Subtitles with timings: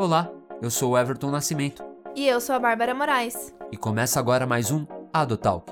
[0.00, 0.30] Olá,
[0.62, 1.84] eu sou o Everton Nascimento
[2.16, 3.54] E eu sou a Bárbara Moraes.
[3.70, 5.70] e começa agora mais um Adotalk.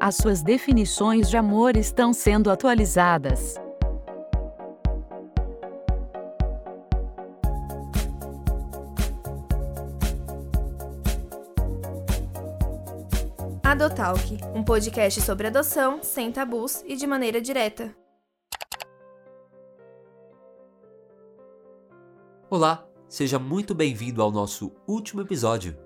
[0.00, 3.54] As suas definições de amor estão sendo atualizadas.
[13.62, 17.99] Adotalk, um podcast sobre adoção, sem tabus e de maneira direta.
[22.50, 25.78] Olá, seja muito bem-vindo ao nosso último episódio.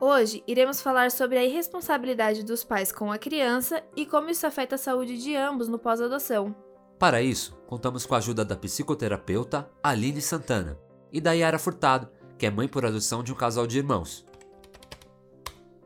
[0.00, 4.74] Hoje iremos falar sobre a irresponsabilidade dos pais com a criança e como isso afeta
[4.74, 6.52] a saúde de ambos no pós-adoção.
[6.98, 10.76] Para isso, contamos com a ajuda da psicoterapeuta Aline Santana
[11.12, 14.26] e da Yara Furtado, que é mãe por adoção de um casal de irmãos.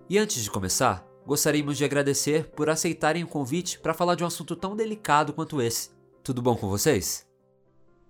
[0.08, 4.28] E antes de começar, gostaríamos de agradecer por aceitarem o convite para falar de um
[4.28, 5.90] assunto tão delicado quanto esse.
[6.24, 7.30] Tudo bom com vocês?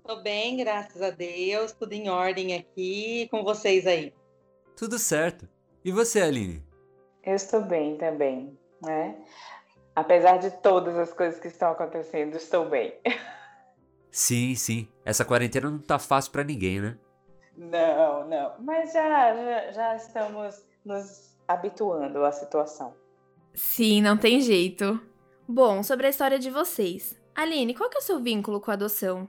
[0.04, 4.12] Tô bem, graças a Deus, tudo em ordem aqui com vocês aí.
[4.76, 5.48] Tudo certo.
[5.84, 6.62] E você, Aline?
[7.22, 9.16] Eu estou bem também, né?
[9.94, 12.94] Apesar de todas as coisas que estão acontecendo, estou bem.
[14.10, 14.88] Sim, sim.
[15.06, 16.98] Essa quarentena não tá fácil para ninguém, né?
[17.56, 18.52] Não, não.
[18.60, 22.94] Mas já, já, já estamos nos habituando à situação.
[23.54, 25.00] Sim, não tem jeito.
[25.48, 27.18] Bom, sobre a história de vocês.
[27.34, 29.26] Aline, qual que é o seu vínculo com a adoção?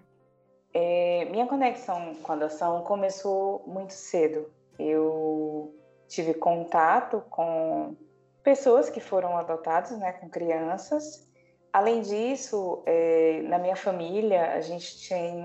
[0.73, 4.49] É, minha conexão com a adoção começou muito cedo.
[4.79, 5.73] Eu
[6.07, 7.95] tive contato com
[8.43, 11.27] pessoas que foram adotadas, né, com crianças.
[11.71, 15.35] Além disso, é, na minha família, a gente tem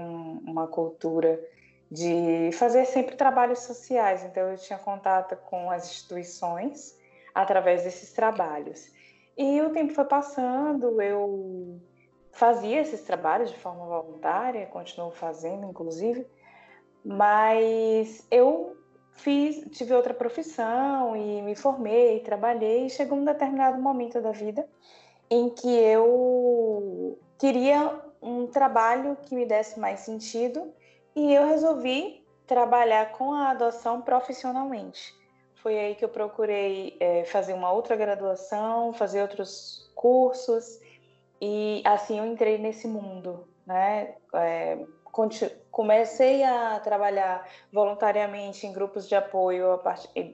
[0.46, 1.40] uma cultura
[1.90, 6.98] de fazer sempre trabalhos sociais, então eu tinha contato com as instituições
[7.34, 8.92] através desses trabalhos.
[9.36, 11.80] E o tempo foi passando, eu
[12.38, 16.24] fazia esses trabalhos de forma voluntária, continuo fazendo, inclusive,
[17.04, 18.76] mas eu
[19.14, 24.68] fiz, tive outra profissão e me formei, trabalhei, e chegou um determinado momento da vida
[25.28, 30.72] em que eu queria um trabalho que me desse mais sentido
[31.16, 35.12] e eu resolvi trabalhar com a adoção profissionalmente.
[35.56, 40.78] Foi aí que eu procurei é, fazer uma outra graduação, fazer outros cursos
[41.40, 44.14] e assim eu entrei nesse mundo, né?
[44.34, 44.78] É,
[45.70, 49.80] comecei a trabalhar voluntariamente em grupos de apoio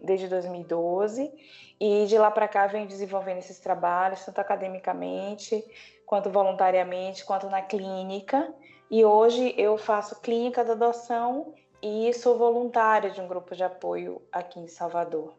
[0.03, 1.33] desde 2012
[1.81, 5.65] e de lá para cá venho desenvolvendo esses trabalhos tanto academicamente
[6.05, 8.53] quanto voluntariamente quanto na clínica
[8.91, 14.23] e hoje eu faço clínica de adoção e sou voluntária de um grupo de apoio
[14.33, 15.35] aqui em Salvador.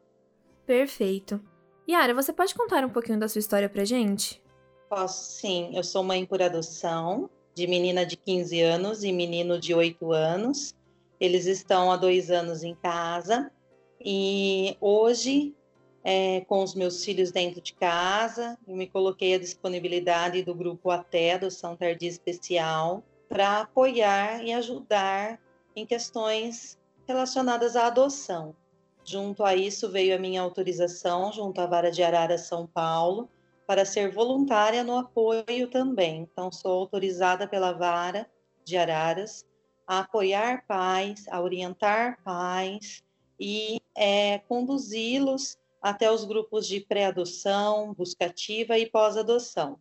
[0.65, 1.41] Perfeito.
[1.89, 4.44] Yara, você pode contar um pouquinho da sua história pra gente?
[4.90, 9.73] Posso sim, eu sou mãe por adoção de menina de 15 anos e menino de
[9.73, 10.75] 8 anos.
[11.19, 13.51] Eles estão há dois anos em casa
[14.00, 15.56] e hoje,
[16.03, 20.91] é, com os meus filhos dentro de casa, eu me coloquei à disponibilidade do grupo
[20.91, 25.40] Até Adoção Tardia Especial para apoiar e ajudar
[25.75, 28.56] em questões relacionadas à adoção.
[29.03, 33.29] Junto a isso veio a minha autorização junto à Vara de Arara São Paulo
[33.67, 36.21] para ser voluntária no apoio também.
[36.21, 38.29] Então, sou autorizada pela Vara
[38.63, 39.45] de Araras
[39.87, 43.03] a apoiar pais, a orientar pais
[43.39, 49.79] e é, conduzi-los até os grupos de pré-adoção, buscativa e pós-adoção.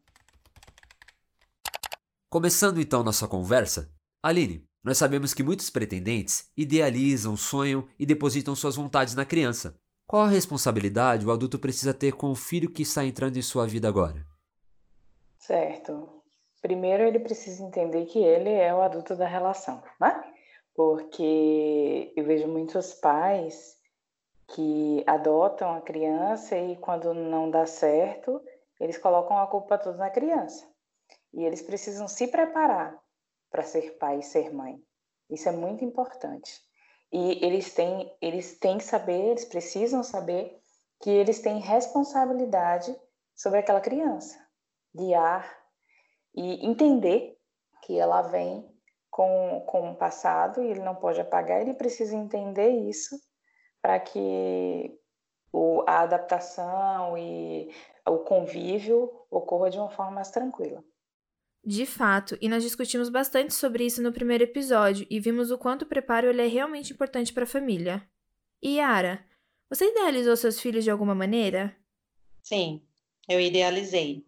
[2.29, 3.91] Começando então nossa conversa,
[4.23, 9.79] Aline, nós sabemos que muitos pretendentes idealizam, sonham e depositam suas vontades na criança.
[10.07, 13.67] Qual a responsabilidade o adulto precisa ter com o filho que está entrando em sua
[13.67, 14.25] vida agora?
[15.39, 16.23] Certo.
[16.61, 20.23] Primeiro, ele precisa entender que ele é o adulto da relação, né?
[20.75, 23.77] Porque eu vejo muitos pais
[24.55, 28.43] que adotam a criança e quando não dá certo,
[28.79, 30.69] eles colocam a culpa toda na criança.
[31.33, 32.99] E eles precisam se preparar
[33.51, 34.79] para ser pai e ser mãe.
[35.31, 36.61] Isso é muito importante.
[37.17, 40.61] E eles têm, eles têm que saber, eles precisam saber
[41.01, 42.93] que eles têm responsabilidade
[43.37, 44.37] sobre aquela criança,
[44.93, 45.49] guiar
[46.35, 47.39] e entender
[47.83, 48.69] que ela vem
[49.13, 53.17] com, com um passado e ele não pode apagar, ele precisa entender isso
[53.81, 54.99] para que
[55.53, 57.73] o, a adaptação e
[58.09, 60.83] o convívio ocorra de uma forma mais tranquila.
[61.67, 65.83] De fato, e nós discutimos bastante sobre isso no primeiro episódio e vimos o quanto
[65.83, 68.07] o preparo ele é realmente importante para a família.
[68.63, 69.25] E Yara,
[69.71, 71.77] você idealizou seus filhos de alguma maneira?
[72.43, 72.83] Sim,
[73.29, 74.27] eu idealizei.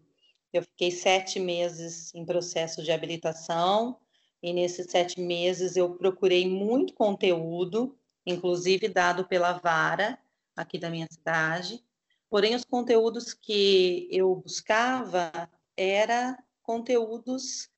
[0.53, 3.99] Eu fiquei sete meses em processo de habilitação
[4.41, 10.19] E nesses sete meses eu procurei muito conteúdo, inclusive dado pela Vara,
[10.55, 11.83] aqui da minha cidade.
[12.29, 15.31] Porém, os conteúdos que eu buscava
[15.77, 16.37] era
[16.67, 17.69] conteúdos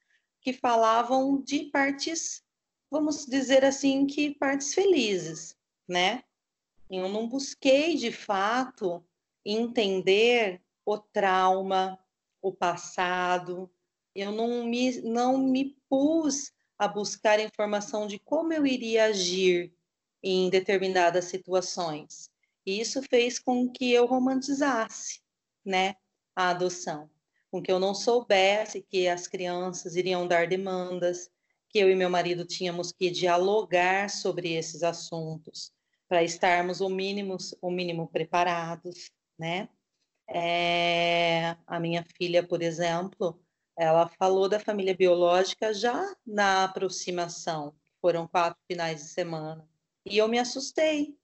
[0.42, 2.44] que falavam de partes,
[2.90, 5.56] vamos dizer assim, que partes felizes,
[5.88, 6.24] né?
[6.90, 9.06] Eu não busquei de fato
[9.46, 12.00] entender o trauma,
[12.42, 13.70] o passado.
[14.16, 19.72] Eu não me, não me pus a buscar informação de como eu iria agir
[20.24, 22.32] em determinadas situações.
[22.66, 25.22] E isso fez com que eu romantizasse,
[25.64, 25.96] né,
[26.36, 27.10] a adoção,
[27.52, 31.30] com que eu não soubesse que as crianças iriam dar demandas,
[31.70, 35.72] que eu e meu marido tínhamos que dialogar sobre esses assuntos
[36.08, 39.70] para estarmos o mínimo, o mínimo preparados, né?
[40.28, 43.40] É, a minha filha, por exemplo,
[43.78, 49.68] ela falou da família biológica já na aproximação, foram quatro finais de semana.
[50.06, 51.16] E eu me assustei,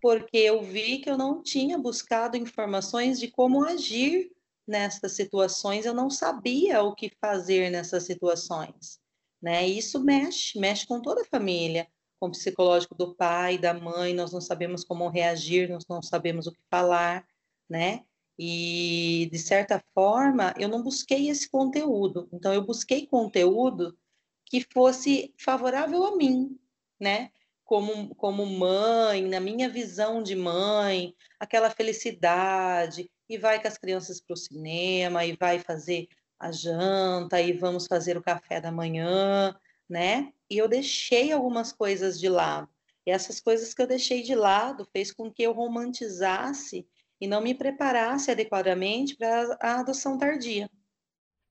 [0.00, 4.30] porque eu vi que eu não tinha buscado informações de como agir
[4.68, 9.00] nessas situações, eu não sabia o que fazer nessas situações.
[9.40, 9.68] Né?
[9.68, 11.88] E isso mexe, mexe com toda a família,
[12.20, 16.46] com o psicológico do pai, da mãe, nós não sabemos como reagir, nós não sabemos
[16.46, 17.26] o que falar,
[17.68, 18.04] né?
[18.38, 22.28] E, de certa forma, eu não busquei esse conteúdo.
[22.32, 23.96] Então, eu busquei conteúdo
[24.44, 26.58] que fosse favorável a mim,
[27.00, 27.30] né?
[27.68, 34.22] Como, como mãe, na minha visão de mãe, aquela felicidade, e vai com as crianças
[34.22, 36.08] para o cinema, e vai fazer
[36.40, 39.54] a janta, e vamos fazer o café da manhã,
[39.86, 40.32] né?
[40.48, 42.70] E eu deixei algumas coisas de lado.
[43.06, 46.88] E essas coisas que eu deixei de lado fez com que eu romantizasse
[47.20, 50.70] e não me preparasse adequadamente para a adoção tardia.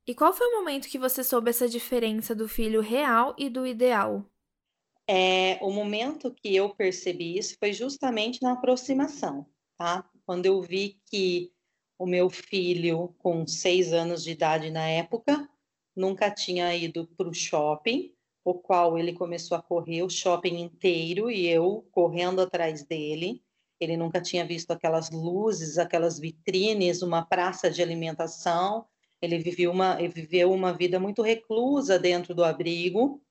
[0.07, 3.67] E qual foi o momento que você soube essa diferença do filho real e do
[3.67, 4.25] ideal?
[5.09, 9.45] É, o momento que eu percebi isso foi justamente na aproximação,
[9.77, 10.09] tá?
[10.25, 11.51] Quando eu vi que
[11.97, 15.49] o meu filho, com seis anos de idade na época,
[15.95, 18.13] nunca tinha ido para o shopping,
[18.43, 23.41] o qual ele começou a correr o shopping inteiro e eu correndo atrás dele.
[23.79, 28.85] Ele nunca tinha visto aquelas luzes, aquelas vitrines, uma praça de alimentação.
[29.21, 33.21] Ele viveu uma, ele viveu uma vida muito reclusa dentro do abrigo.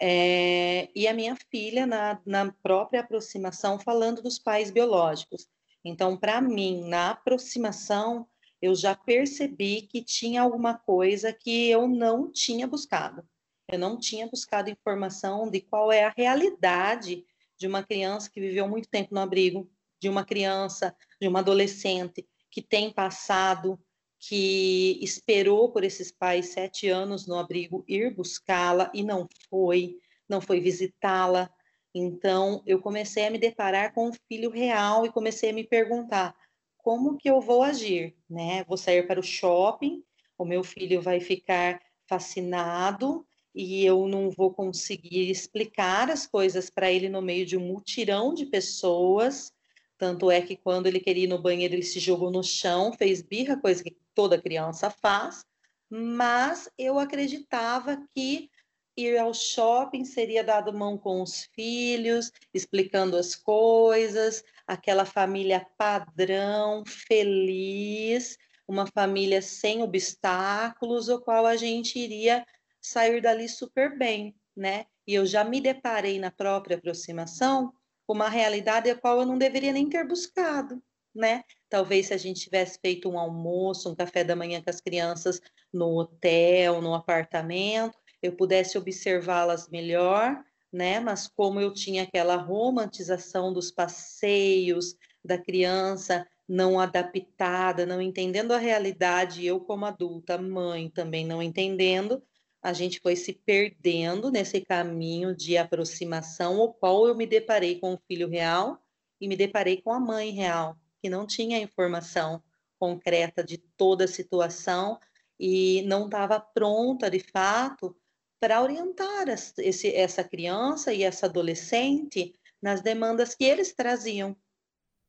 [0.00, 5.48] É, e a minha filha, na, na própria aproximação, falando dos pais biológicos.
[5.84, 8.26] Então, para mim, na aproximação,
[8.60, 13.26] eu já percebi que tinha alguma coisa que eu não tinha buscado.
[13.68, 17.24] Eu não tinha buscado informação de qual é a realidade
[17.58, 19.70] de uma criança que viveu muito tempo no abrigo,
[20.00, 23.78] de uma criança, de uma adolescente que tem passado,
[24.18, 29.98] que esperou por esses pais sete anos no abrigo ir buscá-la e não foi,
[30.28, 31.50] não foi visitá-la.
[31.94, 36.34] Então, eu comecei a me deparar com o filho real e comecei a me perguntar
[36.78, 38.64] como que eu vou agir, né?
[38.64, 40.02] Vou sair para o shopping,
[40.38, 46.92] o meu filho vai ficar fascinado e eu não vou conseguir explicar as coisas para
[46.92, 49.52] ele no meio de um mutirão de pessoas
[49.98, 53.22] tanto é que quando ele queria ir no banheiro, ele se jogou no chão, fez
[53.22, 55.44] birra, coisa que toda criança faz,
[55.88, 58.50] mas eu acreditava que
[58.96, 66.82] ir ao shopping seria dado mão com os filhos, explicando as coisas, aquela família padrão,
[66.86, 72.44] feliz, uma família sem obstáculos, o qual a gente iria
[72.80, 74.86] sair dali super bem, né?
[75.06, 77.72] E eu já me deparei na própria aproximação
[78.08, 80.82] uma realidade a qual eu não deveria nem ter buscado,
[81.16, 81.42] né?
[81.68, 85.40] Talvez se a gente tivesse feito um almoço, um café da manhã com as crianças
[85.72, 90.42] no hotel, no apartamento, eu pudesse observá-las melhor,
[90.72, 91.00] né?
[91.00, 94.94] Mas como eu tinha aquela romantização dos passeios
[95.24, 102.22] da criança não adaptada, não entendendo a realidade, eu como adulta, mãe também não entendendo,
[102.62, 107.94] a gente foi se perdendo nesse caminho de aproximação, o qual eu me deparei com
[107.94, 108.80] o filho real
[109.20, 112.42] e me deparei com a mãe real, que não tinha informação
[112.80, 114.98] concreta de toda a situação
[115.38, 117.96] e não estava pronta, de fato,
[118.40, 124.36] para orientar esse, essa criança e essa adolescente nas demandas que eles traziam.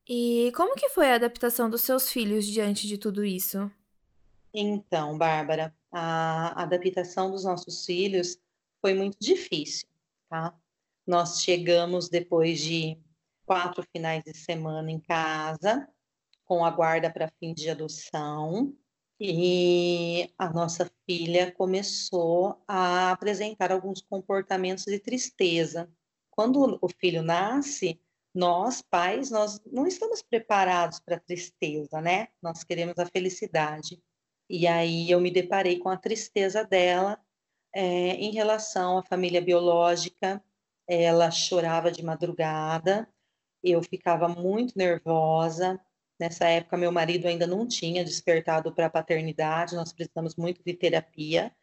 [0.08, 3.70] E como que foi a adaptação dos seus filhos diante de tudo isso?
[4.54, 8.38] Então, Bárbara, a adaptação dos nossos filhos
[8.80, 9.88] foi muito difícil,
[10.30, 10.56] tá?
[11.08, 13.00] Nós chegamos depois de
[13.48, 15.88] quatro finais de semana em casa,
[16.44, 18.75] com a guarda para fim de adoção.
[19.20, 25.89] e a nossa filha começou a apresentar alguns comportamentos de tristeza.
[26.30, 28.00] Quando o filho nasce,
[28.36, 32.27] nós, pais, nós não estamos preparados para a tristeza, né?
[32.44, 34.00] Nós queremos a felicidade.
[34.48, 37.20] E aí eu me deparei com a tristeza dela
[37.74, 37.82] é,
[38.16, 40.44] em relação à família biológica.
[40.88, 43.10] Ela chorava de madrugada,
[43.64, 45.80] eu ficava muito nervosa,
[46.20, 50.74] Nessa época, meu marido ainda não tinha despertado para a paternidade, nós precisamos muito de
[50.74, 51.54] terapia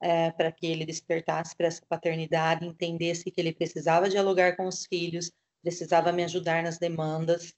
[0.00, 4.86] é, para que ele despertasse para essa paternidade, entendesse que ele precisava dialogar com os
[4.86, 5.30] filhos,
[5.62, 7.52] precisava me ajudar nas demandas.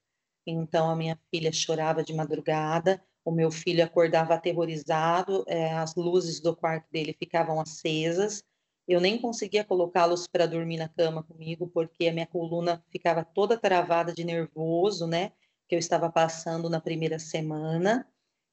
[0.45, 6.41] Então, a minha filha chorava de madrugada, o meu filho acordava aterrorizado, é, as luzes
[6.41, 8.43] do quarto dele ficavam acesas.
[8.91, 13.57] Eu nem conseguia colocá-los para dormir na cama comigo, porque a minha coluna ficava toda
[13.57, 15.33] travada de nervoso, né?
[15.71, 18.05] que eu estava passando na primeira semana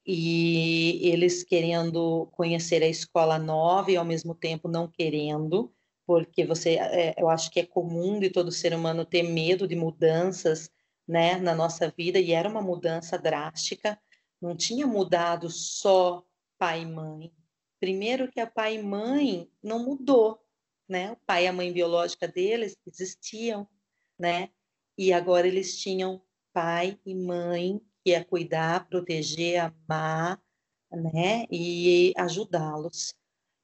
[0.05, 5.73] e eles querendo conhecer a escola nova e ao mesmo tempo não querendo,
[6.05, 9.75] porque você, é, eu acho que é comum de todo ser humano ter medo de
[9.75, 10.69] mudanças,
[11.07, 13.99] né, na nossa vida e era uma mudança drástica.
[14.39, 16.23] Não tinha mudado só
[16.59, 17.33] pai e mãe.
[17.79, 20.39] Primeiro que a pai e mãe não mudou,
[20.87, 21.11] né?
[21.11, 23.67] O pai e a mãe biológica deles existiam,
[24.17, 24.49] né?
[24.97, 26.21] E agora eles tinham
[26.53, 30.41] pai e mãe que é cuidar, proteger, amar,
[30.89, 33.13] né, e ajudá-los.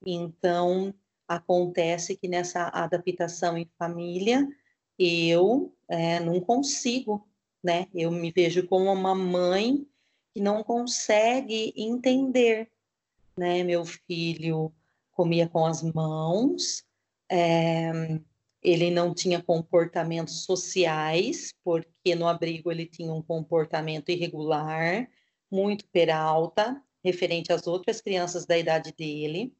[0.05, 0.93] Então,
[1.27, 4.45] acontece que nessa adaptação em família,
[4.99, 7.25] eu é, não consigo,
[7.63, 9.87] né, eu me vejo como uma mãe
[10.33, 12.69] que não consegue entender,
[13.37, 14.73] né, meu filho
[15.11, 16.83] comia com as mãos,
[17.29, 17.91] é,
[18.61, 25.09] ele não tinha comportamentos sociais, porque no abrigo ele tinha um comportamento irregular,
[25.51, 29.53] muito peralta, referente às outras crianças da idade dele.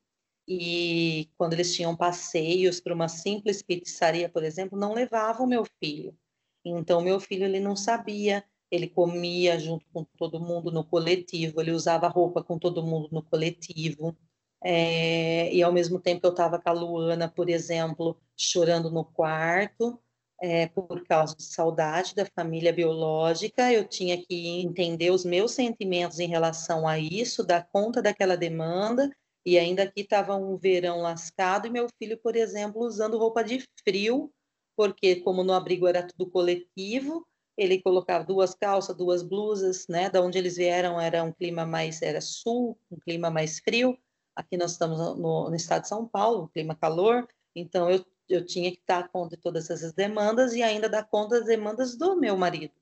[0.48, 6.18] E quando eles tinham passeios para uma simples pizzaria, por exemplo, não levavam meu filho.
[6.66, 11.72] Então, meu filho ele não sabia, ele comia junto com todo mundo no coletivo, ele
[11.72, 14.18] usava roupa com todo mundo no coletivo.
[14.64, 20.00] É, e ao mesmo tempo eu estava com a Luana, por exemplo, chorando no quarto,
[20.42, 26.20] é, por causa de saudade da família biológica, eu tinha que entender os meus sentimentos
[26.20, 29.12] em relação a isso, dar conta daquela demanda,
[29.46, 33.64] e ainda aqui estava um verão lascado, e meu filho, por exemplo, usando roupa de
[33.88, 34.32] frio,
[34.76, 37.24] porque como no abrigo era tudo coletivo,
[37.58, 40.10] ele colocava duas calças, duas blusas, né?
[40.10, 43.98] Da onde eles vieram era um clima mais era sul, um clima mais frio.
[44.36, 48.72] Aqui nós estamos no, no estado de São Paulo, clima calor, então eu, eu tinha
[48.72, 52.36] que dar conta de todas essas demandas e ainda dar conta das demandas do meu
[52.36, 52.74] marido,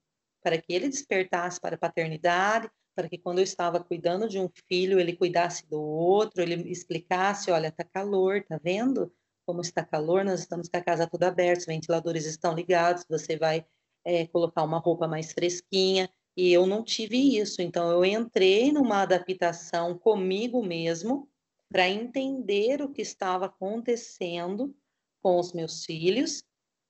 [0.42, 4.50] para que ele despertasse para a paternidade, para que quando eu estava cuidando de um
[4.68, 9.12] filho, ele cuidasse do outro, ele explicasse, olha, tá calor, tá vendo?
[9.46, 13.38] Como está calor, nós estamos com a casa toda aberta, os ventiladores estão ligados, você
[13.38, 13.66] vai
[14.04, 19.02] é, colocar uma roupa mais fresquinha, e eu não tive isso, então eu entrei numa
[19.02, 21.30] adaptação comigo mesmo,
[21.70, 24.76] para entender o que estava acontecendo
[25.22, 26.44] com os meus filhos,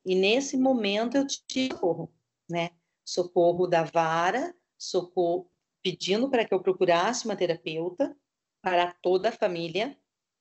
[0.06, 2.12] e nesse momento eu tive socorro,
[2.50, 2.72] né?
[3.06, 5.48] Socorro da vara, socorro
[5.84, 8.16] pedindo para que eu procurasse uma terapeuta
[8.62, 9.98] para toda a família,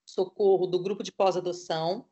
[0.06, 2.06] socorro do grupo de pós-adoção,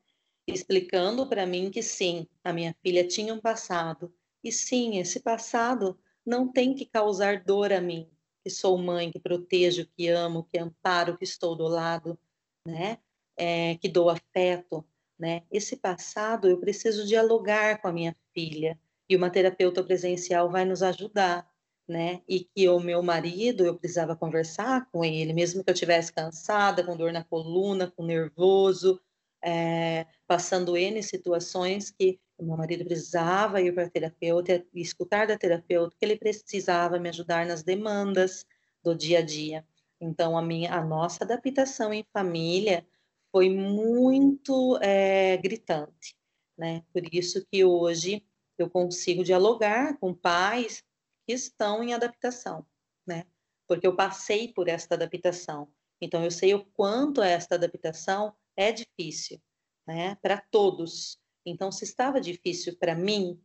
[0.46, 4.12] explicando para mim que sim, a minha filha tinha um passado,
[4.42, 8.08] e sim, esse passado não tem que causar dor a mim,
[8.44, 12.18] que sou mãe, que protejo, que amo, que amparo, que estou do lado,
[12.66, 12.98] né?
[13.36, 14.84] É, que dou afeto,
[15.18, 15.42] né?
[15.50, 18.78] Esse passado eu preciso dialogar com a minha filha
[19.08, 21.50] e uma terapeuta presencial vai nos ajudar,
[21.88, 22.22] né?
[22.28, 26.84] E que o meu marido eu precisava conversar com ele, mesmo que eu tivesse cansada,
[26.84, 29.00] com dor na coluna, com nervoso,
[29.42, 35.26] é, passando N situações que o meu marido precisava ir para a terapeuta e escutar
[35.26, 38.46] da terapeuta que ele precisava me ajudar nas demandas
[38.82, 39.66] do dia a dia.
[40.00, 42.86] Então, a, minha, a nossa adaptação em família
[43.32, 46.16] foi muito é, gritante,
[46.56, 46.84] né?
[46.92, 48.24] Por isso que hoje
[48.56, 50.84] eu consigo dialogar com pais
[51.26, 52.64] que estão em adaptação,
[53.04, 53.24] né?
[53.66, 55.68] Porque eu passei por esta adaptação.
[56.00, 59.42] Então, eu sei o quanto esta adaptação é difícil,
[59.86, 60.14] né?
[60.22, 61.18] Para todos.
[61.48, 63.40] Então, se estava difícil para mim,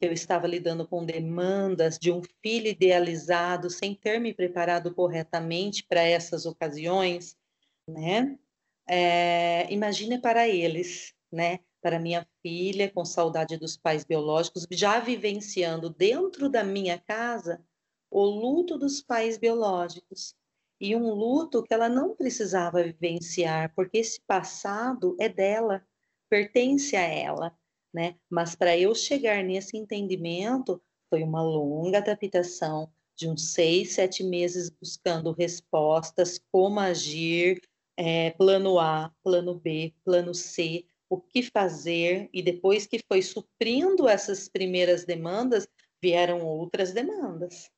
[0.00, 6.02] eu estava lidando com demandas de um filho idealizado sem ter me preparado corretamente para
[6.02, 7.36] essas ocasiões,
[7.88, 8.38] né?
[8.86, 11.60] É, imagine para eles, né?
[11.80, 17.64] Para minha filha, com saudade dos pais biológicos, já vivenciando dentro da minha casa
[18.10, 20.34] o luto dos pais biológicos.
[20.80, 25.86] e um luto que ela não precisava vivenciar, porque esse passado é dela,
[26.34, 27.56] pertence a ela,
[27.92, 28.16] né?
[28.28, 34.68] Mas para eu chegar nesse entendimento, foi uma longa adaptação de uns seis, sete meses
[34.68, 37.60] buscando respostas, como agir,
[37.96, 44.08] é, plano A, plano B, plano C, o que fazer, e depois que foi suprindo
[44.08, 45.68] essas primeiras demandas,
[46.02, 47.70] vieram outras demandas,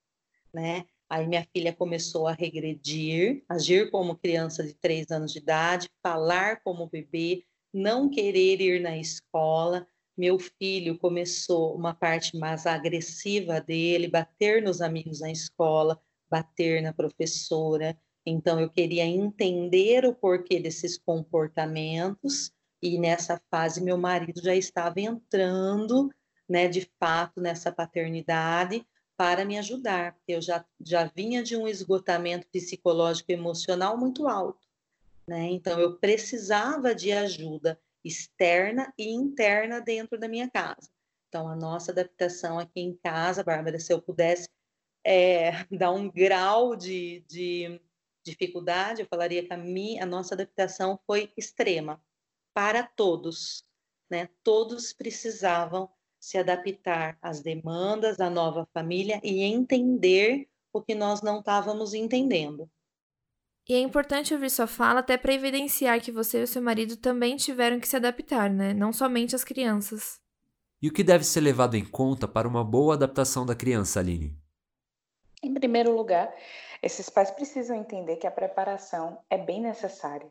[0.51, 0.87] né?
[1.11, 6.63] Aí minha filha começou a regredir, agir como criança de três anos de idade, falar
[6.63, 9.87] como bebê, não querer ir na escola.
[10.17, 16.93] Meu filho começou uma parte mais agressiva dele, bater nos amigos na escola, bater na
[16.93, 17.99] professora.
[18.25, 22.51] Então eu queria entender o porquê desses comportamentos
[22.83, 26.11] e nessa fase meu marido já estava entrando,
[26.49, 31.67] né, de fato nessa paternidade para me ajudar, porque eu já, já vinha de um
[31.67, 34.66] esgotamento psicológico e emocional muito alto,
[35.27, 35.47] né?
[35.51, 40.89] Então eu precisava de ajuda externa e interna dentro da minha casa.
[41.29, 44.49] Então a nossa adaptação aqui em casa, Bárbara, se eu pudesse
[45.05, 47.81] é, dar um grau de, de
[48.25, 52.01] dificuldade, eu falaria que a, minha, a nossa adaptação foi extrema
[52.55, 53.65] para todos,
[54.11, 54.29] né?
[54.43, 61.41] Todos precisavam se adaptar às demandas da nova família e entender o que nós não
[61.41, 62.71] estávamos entendendo.
[63.69, 66.97] E é importante ouvir sua fala até para evidenciar que você e o seu marido
[66.97, 68.73] também tiveram que se adaptar, né?
[68.73, 70.21] Não somente as crianças.
[70.81, 74.39] E o que deve ser levado em conta para uma boa adaptação da criança, Aline?
[75.43, 76.33] Em primeiro lugar,
[76.81, 80.31] esses pais precisam entender que a preparação é bem necessária.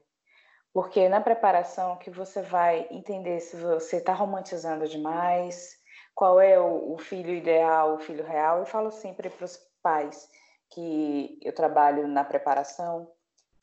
[0.71, 5.73] Porque na preparação que você vai entender se você está romantizando demais,
[6.13, 8.59] qual é o, o filho ideal, o filho real.
[8.59, 10.29] Eu falo sempre para os pais
[10.69, 13.09] que eu trabalho na preparação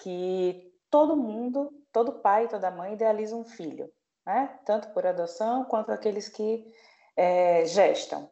[0.03, 3.91] que todo mundo, todo pai, toda mãe idealiza um filho,
[4.27, 4.59] né?
[4.65, 6.65] Tanto por adoção quanto aqueles que
[7.17, 8.31] é, gestam.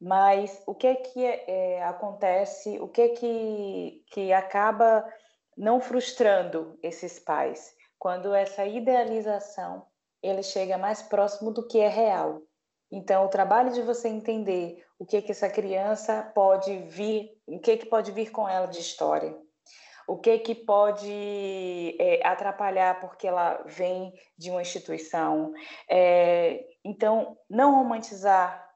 [0.00, 5.06] Mas o que é que é, acontece, o que é que, que acaba
[5.56, 7.74] não frustrando esses pais?
[7.98, 9.86] Quando essa idealização
[10.22, 12.42] ele chega mais próximo do que é real.
[12.90, 17.76] Então, o trabalho de você entender o que que essa criança pode vir, o que
[17.76, 19.36] que pode vir com ela de história,
[20.06, 25.52] o que que pode é, atrapalhar porque ela vem de uma instituição.
[25.88, 28.68] É, então, não romantizar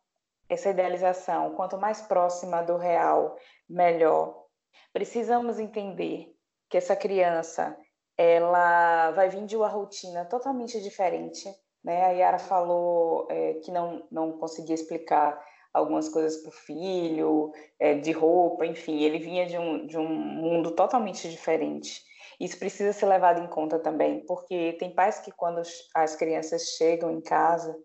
[0.48, 3.36] essa idealização, quanto mais próxima do real,
[3.68, 4.46] melhor.
[4.92, 6.34] Precisamos entender
[6.70, 7.76] que essa criança
[8.16, 11.48] ela vai vir de uma rotina totalmente diferente
[11.84, 12.04] né?
[12.04, 15.38] A Yara falou é, que não, não conseguia explicar
[15.72, 20.08] algumas coisas para o filho, é, de roupa, enfim, ele vinha de um, de um
[20.08, 22.02] mundo totalmente diferente.
[22.40, 25.60] Isso precisa ser levado em conta também, porque tem pais que quando
[25.94, 27.76] as crianças chegam em casa,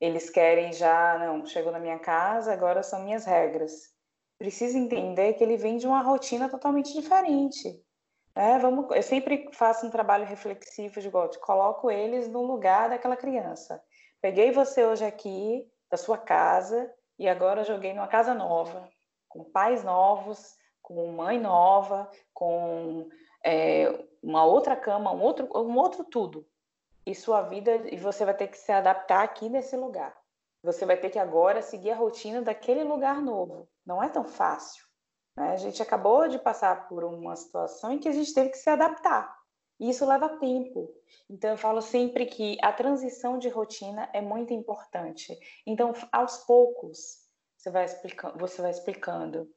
[0.00, 3.72] eles querem já, não, chegou na minha casa, agora são minhas regras.
[4.38, 7.82] Precisa entender que ele vem de uma rotina totalmente diferente.
[8.36, 13.16] É, vamos, eu sempre faço um trabalho reflexivo de gosto, coloco eles no lugar daquela
[13.16, 13.82] criança.
[14.20, 18.88] Peguei você hoje aqui, da sua casa, e agora joguei numa casa nova,
[19.28, 23.08] com pais novos, com mãe nova, com
[23.44, 26.46] é, uma outra cama, um outro, um outro tudo.
[27.04, 30.16] E sua vida, e você vai ter que se adaptar aqui nesse lugar.
[30.62, 33.68] Você vai ter que agora seguir a rotina daquele lugar novo.
[33.86, 34.84] Não é tão fácil.
[35.36, 35.52] Né?
[35.52, 38.68] A gente acabou de passar por uma situação em que a gente teve que se
[38.68, 39.37] adaptar.
[39.78, 40.90] E isso leva tempo.
[41.30, 45.38] Então, eu falo sempre que a transição de rotina é muito importante.
[45.66, 48.38] Então, aos poucos, você vai explicando.
[48.38, 49.48] Você vai explicando.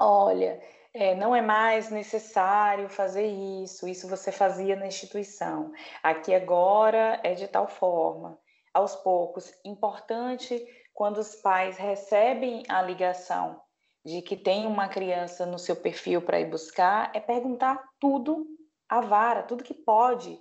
[0.00, 0.60] Olha,
[0.94, 5.72] é, não é mais necessário fazer isso, isso você fazia na instituição.
[6.02, 8.38] Aqui agora é de tal forma.
[8.72, 10.64] Aos poucos, importante
[10.94, 13.60] quando os pais recebem a ligação
[14.04, 18.46] de que tem uma criança no seu perfil para ir buscar é perguntar tudo
[18.88, 20.40] à vara, tudo que pode.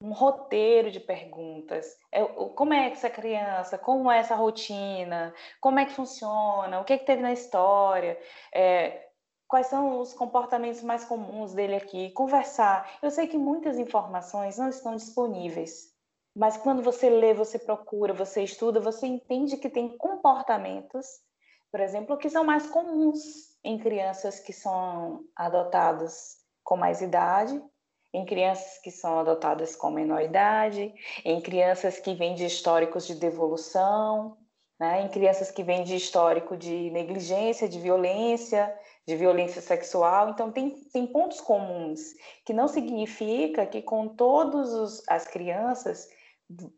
[0.00, 1.96] Um roteiro de perguntas.
[2.12, 3.76] É, como é essa criança?
[3.76, 5.34] Como é essa rotina?
[5.60, 6.80] Como é que funciona?
[6.80, 8.16] O que, é que teve na história?
[8.54, 9.08] É,
[9.48, 12.10] quais são os comportamentos mais comuns dele aqui?
[12.10, 12.88] Conversar.
[13.02, 15.92] Eu sei que muitas informações não estão disponíveis,
[16.36, 21.06] mas quando você lê, você procura, você estuda, você entende que tem comportamentos
[21.70, 27.62] por exemplo, que são mais comuns em crianças que são adotadas com mais idade,
[28.12, 30.92] em crianças que são adotadas com menor idade,
[31.24, 34.36] em crianças que vêm de históricos de devolução.
[34.80, 35.02] né?
[35.02, 38.72] em crianças que vêm de histórico de negligência, de violência,
[39.06, 40.30] de violência sexual.
[40.30, 42.00] Então, tem, tem pontos comuns,
[42.44, 46.08] que não significa que com todas as crianças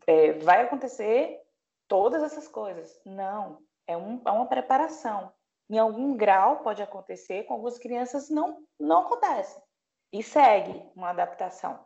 [0.07, 1.41] é, vai acontecer
[1.87, 2.99] todas essas coisas.
[3.05, 5.31] Não, é, um, é uma preparação.
[5.69, 9.57] Em algum grau pode acontecer, com algumas crianças não, não acontece.
[10.11, 11.79] E segue uma adaptação.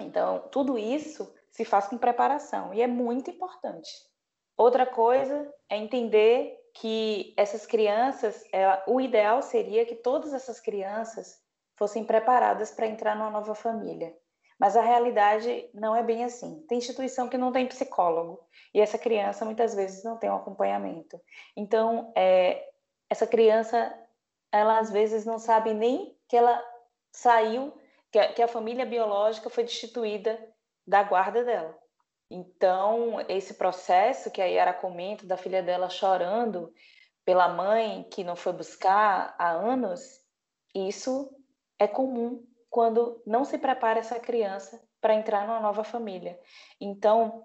[0.00, 3.90] Então, tudo isso se faz com preparação e é muito importante.
[4.56, 11.42] Outra coisa é entender que essas crianças, é, o ideal seria que todas essas crianças
[11.76, 14.14] fossem preparadas para entrar numa nova família.
[14.58, 16.64] Mas a realidade não é bem assim.
[16.68, 18.40] Tem instituição que não tem psicólogo
[18.72, 21.20] e essa criança muitas vezes não tem um acompanhamento.
[21.54, 22.66] Então, é,
[23.10, 23.94] essa criança,
[24.50, 26.62] ela às vezes não sabe nem que ela
[27.16, 27.72] saiu,
[28.12, 30.38] que a, que a família biológica foi destituída
[30.86, 31.76] da guarda dela.
[32.30, 36.72] Então, esse processo que a Yara comenta da filha dela chorando
[37.24, 40.00] pela mãe que não foi buscar há anos,
[40.74, 41.34] isso
[41.78, 46.38] é comum quando não se prepara essa criança para entrar numa nova família.
[46.78, 47.44] Então,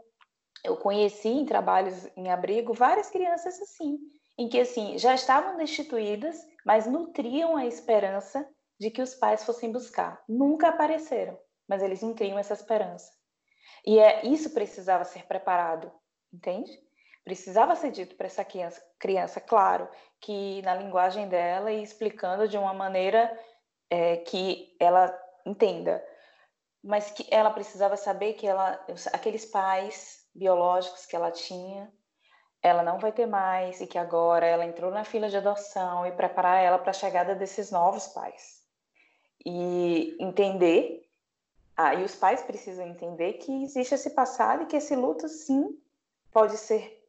[0.65, 3.97] eu conheci em trabalhos em abrigo várias crianças assim,
[4.37, 8.45] em que assim já estavam destituídas, mas nutriam a esperança
[8.81, 10.23] de que os pais fossem buscar.
[10.27, 13.11] Nunca apareceram, mas eles nutriam essa esperança.
[13.85, 15.91] E é isso precisava ser preparado,
[16.33, 16.71] entende?
[17.23, 19.87] Precisava ser dito para essa criança, criança, claro,
[20.19, 23.31] que na linguagem dela e explicando de uma maneira
[23.87, 25.15] é, que ela
[25.45, 26.03] entenda,
[26.83, 31.93] mas que ela precisava saber que ela, aqueles pais biológicos que ela tinha,
[32.63, 36.11] ela não vai ter mais e que agora ela entrou na fila de adoção e
[36.13, 38.60] preparar ela para a chegada desses novos pais.
[39.45, 41.01] E entender
[41.75, 45.77] ah, e os pais precisam entender que existe esse passado e que esse luto, sim,
[46.31, 47.03] pode ser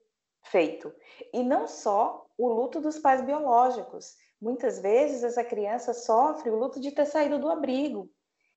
[0.44, 0.92] feito.
[1.32, 4.16] E não só o luto dos pais biológicos.
[4.40, 8.10] Muitas vezes essa criança sofre o luto de ter saído do abrigo.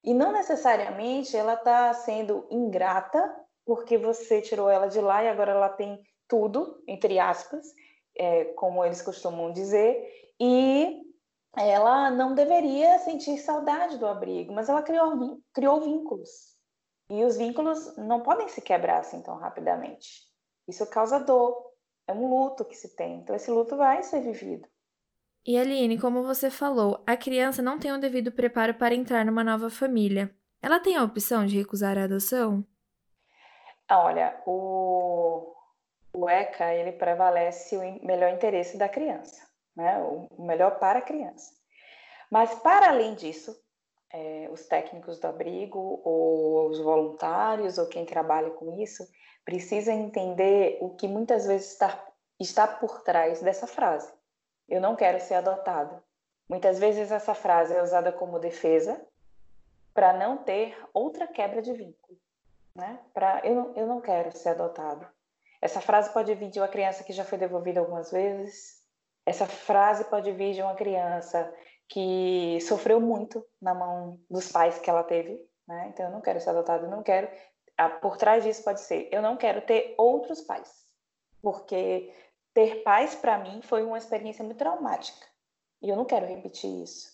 [0.04, 3.36] E não necessariamente ela está sendo ingrata
[3.66, 7.66] porque você tirou ela de lá e agora ela tem tudo, entre aspas,
[8.16, 10.08] é, como eles costumam dizer,
[10.40, 11.02] e
[11.58, 16.30] ela não deveria sentir saudade do abrigo, mas ela criou, criou vínculos.
[17.10, 20.24] E os vínculos não podem se quebrar assim tão rapidamente.
[20.68, 21.72] Isso causa dor,
[22.08, 23.20] é um luto que se tem.
[23.20, 24.68] Então, esse luto vai ser vivido.
[25.46, 29.44] E Aline, como você falou, a criança não tem o devido preparo para entrar numa
[29.44, 30.36] nova família.
[30.62, 32.66] Ela tem a opção de recusar a adoção?
[33.90, 35.54] Olha, o,
[36.12, 39.45] o ECA ele prevalece o melhor interesse da criança
[39.76, 40.00] né?
[40.00, 41.54] o melhor para a criança.
[42.30, 43.56] Mas, para além disso,
[44.12, 49.08] é, os técnicos do abrigo, ou os voluntários, ou quem trabalha com isso,
[49.44, 52.04] precisa entender o que muitas vezes está,
[52.40, 54.12] está por trás dessa frase.
[54.68, 56.02] Eu não quero ser adotado.
[56.50, 59.00] Muitas vezes essa frase é usada como defesa
[59.94, 62.18] para não ter outra quebra de vínculo.
[62.76, 63.00] Né?
[63.14, 65.08] Para eu, não, eu não quero ser adotado.
[65.62, 68.84] Essa frase pode vir de uma criança que já foi devolvida algumas vezes,
[69.26, 71.52] essa frase pode vir de uma criança
[71.88, 75.90] que sofreu muito na mão dos pais que ela teve, né?
[75.90, 77.30] Então eu não quero ser adotada, eu não quero.
[77.78, 80.72] Ah, por trás disso pode ser, eu não quero ter outros pais,
[81.42, 82.14] porque
[82.54, 85.28] ter pais para mim foi uma experiência muito traumática
[85.82, 87.14] e eu não quero repetir isso.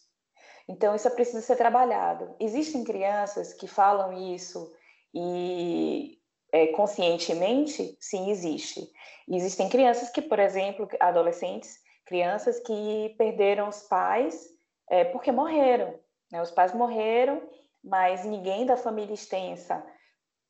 [0.67, 2.35] Então isso precisa ser trabalhado.
[2.39, 4.71] Existem crianças que falam isso
[5.13, 6.19] e
[6.51, 8.87] é, conscientemente, sim, existe.
[9.27, 11.79] Existem crianças que, por exemplo, adolescentes
[12.11, 14.49] crianças que perderam os pais
[14.89, 15.97] é, porque morreram.
[16.29, 16.41] Né?
[16.41, 17.41] Os pais morreram,
[17.81, 19.81] mas ninguém da família extensa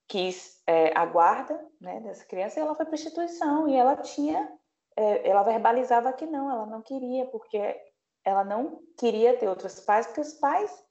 [0.08, 4.52] quis é, a guarda né, dessa criança e ela foi para instituição e ela tinha,
[4.98, 7.80] é, ela verbalizava que não, ela não queria porque
[8.26, 10.84] ela não queria ter outros pais porque os pais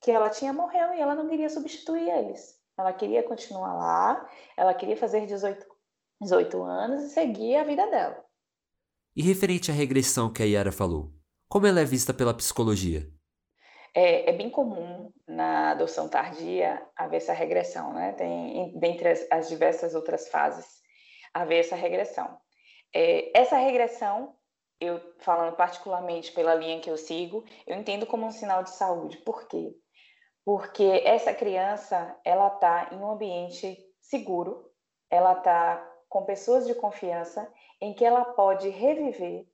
[0.00, 2.56] que ela tinha morreram e ela não queria substituir eles.
[2.78, 5.66] Ela queria continuar lá, ela queria fazer 18,
[6.20, 8.21] 18 anos e seguir a vida dela.
[9.14, 11.12] E referente à regressão que a Yara falou,
[11.46, 13.06] como ela é vista pela psicologia?
[13.94, 18.12] É, é bem comum na adoção tardia haver essa regressão, né?
[18.12, 20.64] Tem, dentre as, as diversas outras fases,
[21.34, 22.38] haver essa regressão.
[22.94, 24.34] É, essa regressão,
[24.80, 29.18] eu falando particularmente pela linha que eu sigo, eu entendo como um sinal de saúde.
[29.18, 29.74] Por quê?
[30.42, 34.70] Porque essa criança, ela está em um ambiente seguro,
[35.10, 39.46] ela está com pessoas de confiança em que ela pode reviver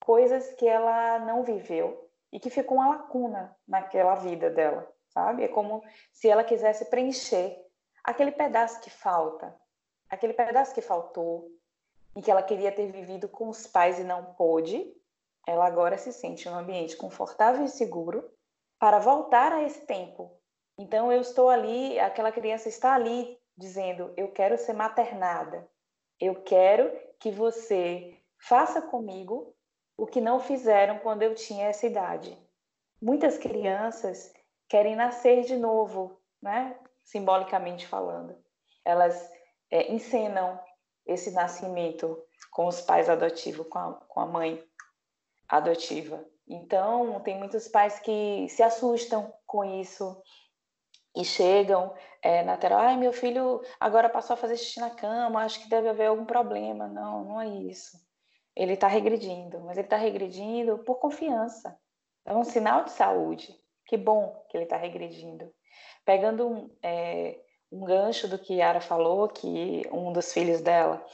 [0.00, 5.44] coisas que ela não viveu e que ficou uma lacuna naquela vida dela, sabe?
[5.44, 7.62] É como se ela quisesse preencher
[8.02, 9.54] aquele pedaço que falta,
[10.08, 11.50] aquele pedaço que faltou.
[12.16, 14.90] em que ela queria ter vivido com os pais e não pôde,
[15.46, 18.26] ela agora se sente em um ambiente confortável e seguro
[18.78, 20.34] para voltar a esse tempo.
[20.78, 25.68] Então eu estou ali, aquela criança está ali dizendo: eu quero ser maternada,
[26.20, 29.54] eu quero que você faça comigo
[29.96, 32.36] o que não fizeram quando eu tinha essa idade.
[33.00, 34.32] Muitas crianças
[34.68, 36.78] querem nascer de novo, né?
[37.04, 38.36] simbolicamente falando.
[38.84, 39.30] Elas
[39.70, 40.60] é, encenam
[41.06, 44.62] esse nascimento com os pais adotivos, com a, com a mãe
[45.48, 46.24] adotiva.
[46.48, 50.20] Então, tem muitos pais que se assustam com isso
[51.16, 55.42] e chegam é, na terapia, ai, meu filho agora passou a fazer xixi na cama,
[55.42, 56.86] acho que deve haver algum problema.
[56.86, 57.96] Não, não é isso.
[58.54, 61.78] Ele está regredindo, mas ele está regredindo por confiança.
[62.24, 63.54] É um sinal de saúde.
[63.86, 65.50] Que bom que ele está regredindo.
[66.04, 67.38] Pegando um, é,
[67.70, 71.04] um gancho do que Yara falou, que um dos filhos dela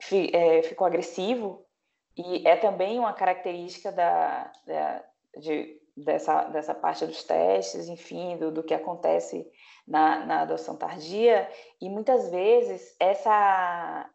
[0.00, 1.64] fi, é, ficou agressivo,
[2.16, 5.04] e é também uma característica da, da
[5.38, 9.50] de, dessa, dessa parte dos testes, enfim, do, do que acontece
[9.86, 11.48] na, na adoção tardia,
[11.80, 14.10] e muitas vezes essa,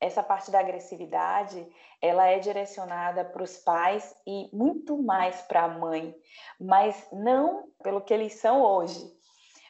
[0.00, 1.66] essa parte da agressividade
[2.00, 6.14] ela é direcionada para os pais e muito mais para a mãe,
[6.58, 9.12] mas não pelo que eles são hoje,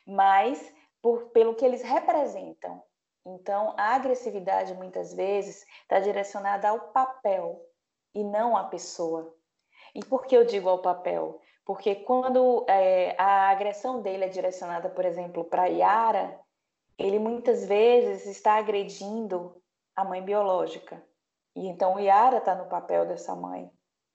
[0.07, 2.83] mas por, pelo que eles representam.
[3.27, 7.61] Então, a agressividade muitas vezes está direcionada ao papel
[8.15, 9.35] e não à pessoa.
[9.95, 11.41] E por que eu digo ao papel?
[11.65, 16.39] Porque quando é, a agressão dele é direcionada, por exemplo, para Yara,
[16.99, 19.61] ele muitas vezes está agredindo
[19.95, 21.03] a mãe biológica.
[21.55, 23.71] E então Yara está no papel dessa mãe.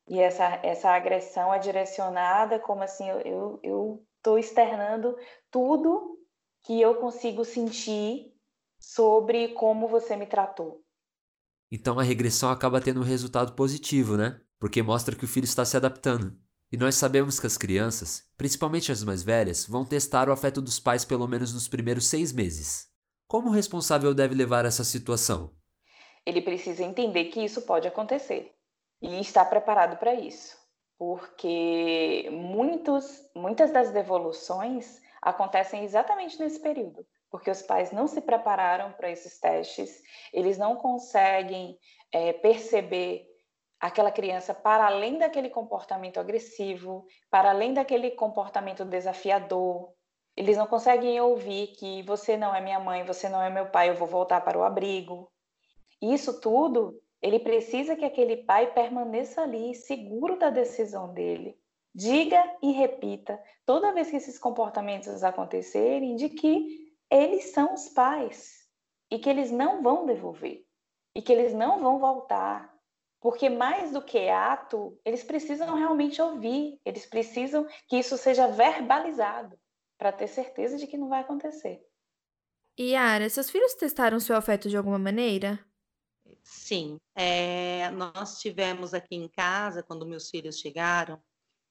[0.07, 3.05] E essa, essa agressão é direcionada como assim,
[3.63, 5.17] eu estou externando
[5.49, 6.19] tudo
[6.63, 8.33] que eu consigo sentir
[8.79, 10.83] sobre como você me tratou.
[11.71, 14.39] Então a regressão acaba tendo um resultado positivo, né?
[14.59, 16.37] Porque mostra que o filho está se adaptando.
[16.71, 20.79] E nós sabemos que as crianças, principalmente as mais velhas, vão testar o afeto dos
[20.79, 22.87] pais pelo menos nos primeiros seis meses.
[23.27, 25.51] Como o responsável deve levar essa situação?
[26.25, 28.53] ele precisa entender que isso pode acontecer
[29.01, 30.57] e estar preparado para isso,
[30.97, 38.91] porque muitos, muitas das devoluções acontecem exatamente nesse período, porque os pais não se prepararam
[38.93, 40.01] para esses testes,
[40.33, 41.77] eles não conseguem
[42.11, 43.27] é, perceber
[43.85, 49.93] aquela criança para além daquele comportamento agressivo, para além daquele comportamento desafiador.
[50.35, 53.89] Eles não conseguem ouvir que você não é minha mãe, você não é meu pai,
[53.89, 55.31] eu vou voltar para o abrigo.
[56.01, 61.57] Isso tudo, ele precisa que aquele pai permaneça ali, seguro da decisão dele.
[61.93, 68.67] Diga e repita, toda vez que esses comportamentos acontecerem, de que eles são os pais
[69.09, 70.65] e que eles não vão devolver
[71.15, 72.74] e que eles não vão voltar.
[73.25, 79.57] Porque mais do que ato, eles precisam realmente ouvir, eles precisam que isso seja verbalizado
[79.97, 81.83] para ter certeza de que não vai acontecer.
[82.79, 85.59] Yara, seus filhos testaram seu afeto de alguma maneira?
[86.43, 91.19] Sim, é, nós tivemos aqui em casa, quando meus filhos chegaram,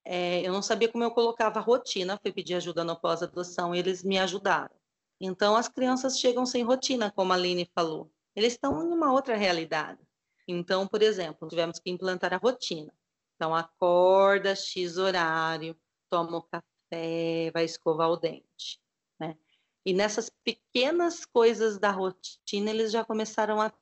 [0.04, 3.78] é, eu não sabia como eu colocava a rotina, fui pedir ajuda no pós-adoção e
[3.78, 4.74] eles me ajudaram.
[5.20, 8.10] Então, as crianças chegam sem rotina, como a Aline falou.
[8.34, 10.03] Eles estão em uma outra realidade.
[10.46, 12.92] Então, por exemplo, tivemos que implantar a rotina.
[13.36, 15.76] Então, acorda X horário,
[16.08, 18.80] toma o café, vai escovar o dente.
[19.18, 19.36] Né?
[19.84, 23.72] E nessas pequenas coisas da rotina, eles já começaram a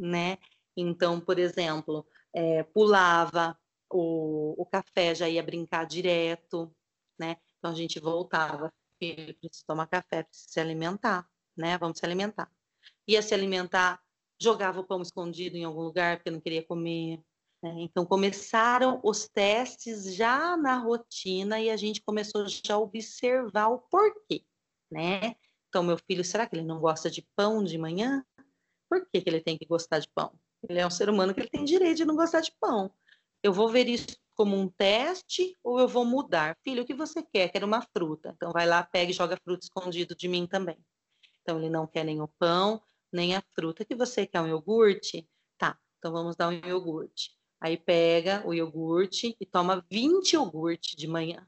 [0.00, 0.38] né?
[0.76, 3.56] Então, por exemplo, é, pulava
[3.90, 6.74] o, o café, já ia brincar direto,
[7.18, 7.36] né?
[7.58, 11.78] Então a gente voltava, filho, precisa tomar café, precisa se alimentar, né?
[11.78, 12.50] Vamos se alimentar.
[13.06, 14.02] Ia se alimentar,
[14.44, 17.20] jogava o pão escondido em algum lugar porque não queria comer.
[17.62, 17.74] Né?
[17.78, 23.78] Então começaram os testes já na rotina e a gente começou já a observar o
[23.78, 24.44] porquê,
[24.90, 25.34] né?
[25.68, 28.24] Então meu filho, será que ele não gosta de pão de manhã?
[28.88, 30.32] Por que, que ele tem que gostar de pão?
[30.68, 32.92] Ele é um ser humano que ele tem direito de não gostar de pão.
[33.42, 36.56] Eu vou ver isso como um teste ou eu vou mudar?
[36.62, 37.48] Filho, o que você quer?
[37.48, 38.32] Quero uma fruta.
[38.36, 40.76] Então vai lá, pega e joga fruta escondido de mim também.
[41.42, 42.80] Então ele não quer nem o pão,
[43.14, 43.84] nem a fruta.
[43.84, 45.28] Que você quer um iogurte?
[45.56, 47.30] Tá, então vamos dar um iogurte.
[47.60, 51.46] Aí pega o iogurte e toma 20 iogurte de manhã.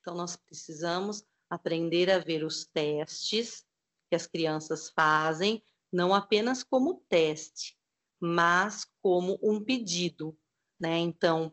[0.00, 3.64] Então nós precisamos aprender a ver os testes
[4.08, 7.76] que as crianças fazem não apenas como teste,
[8.20, 10.38] mas como um pedido,
[10.78, 10.98] né?
[10.98, 11.52] Então,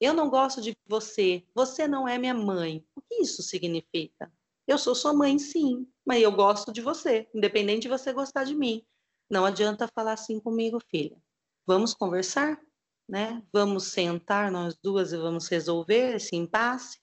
[0.00, 2.84] eu não gosto de você, você não é minha mãe.
[2.94, 4.32] O que isso significa?
[4.66, 8.54] Eu sou sua mãe, sim, mas eu gosto de você, independente de você gostar de
[8.54, 8.84] mim.
[9.30, 11.16] Não adianta falar assim comigo, filha.
[11.64, 12.60] Vamos conversar,
[13.08, 13.42] né?
[13.52, 16.98] Vamos sentar nós duas e vamos resolver esse impasse.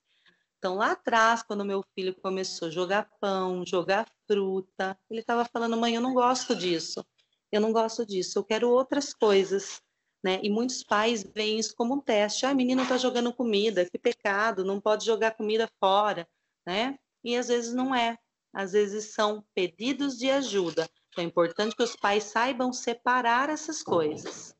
[0.58, 5.78] Então, lá atrás, quando meu filho começou a jogar pão, jogar fruta, ele estava falando:
[5.78, 7.06] mãe, eu não gosto disso,
[7.52, 9.82] eu não gosto disso, eu quero outras coisas.
[10.23, 10.39] Né?
[10.41, 12.45] E muitos pais veem isso como um teste.
[12.45, 16.26] Ah, a menina está jogando comida, que pecado, não pode jogar comida fora,
[16.65, 16.97] né?
[17.23, 18.17] E às vezes não é.
[18.53, 20.88] Às vezes são pedidos de ajuda.
[21.09, 24.55] Então é importante que os pais saibam separar essas coisas.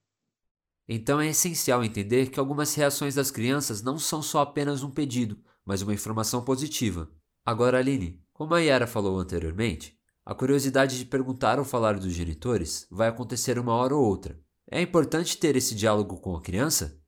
[0.88, 5.41] Então é essencial entender que algumas reações das crianças não são só apenas um pedido,
[5.65, 7.10] mas uma informação positiva.
[7.45, 12.88] Agora, Aline, como a Yara falou anteriormente, a curiosidade de perguntar ou falar dos genitores
[12.89, 14.39] vai acontecer uma hora ou outra.
[14.69, 16.99] É importante ter esse diálogo com a criança?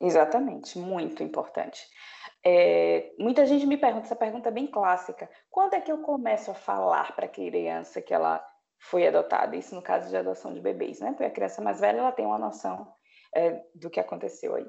[0.00, 1.80] Exatamente, muito importante.
[2.44, 6.50] É, muita gente me pergunta, essa pergunta é bem clássica: quando é que eu começo
[6.50, 8.44] a falar para a criança que ela
[8.78, 9.56] foi adotada?
[9.56, 11.10] Isso no caso de adoção de bebês, né?
[11.10, 12.92] Porque a criança mais velha ela tem uma noção
[13.34, 14.66] é, do que aconteceu aí.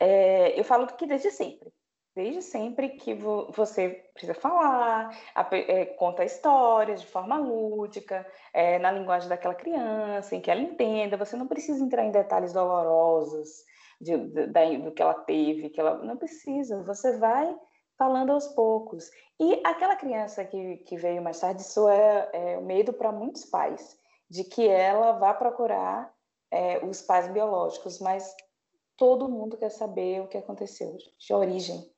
[0.00, 1.72] É, eu falo que desde sempre.
[2.14, 8.78] Desde sempre que vo você precisa falar, a, é, conta histórias de forma lúdica, é,
[8.78, 11.16] na linguagem daquela criança, em que ela entenda.
[11.16, 13.64] Você não precisa entrar em detalhes dolorosos
[14.02, 16.82] de, de, do que ela teve, que ela não precisa.
[16.82, 17.56] Você vai
[17.96, 19.10] falando aos poucos.
[19.38, 23.96] E aquela criança que, que veio mais tarde, isso é, é medo para muitos pais,
[24.28, 26.12] de que ela vá procurar
[26.50, 28.34] é, os pais biológicos, mas
[28.96, 31.92] todo mundo quer saber o que aconteceu, de origem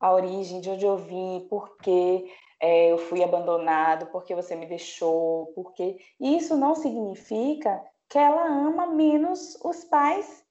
[0.00, 4.54] a origem, de onde eu vim, por que é, eu fui abandonado, por que você
[4.54, 5.96] me deixou, por que...
[6.20, 10.44] Isso não significa que ela ama menos os pais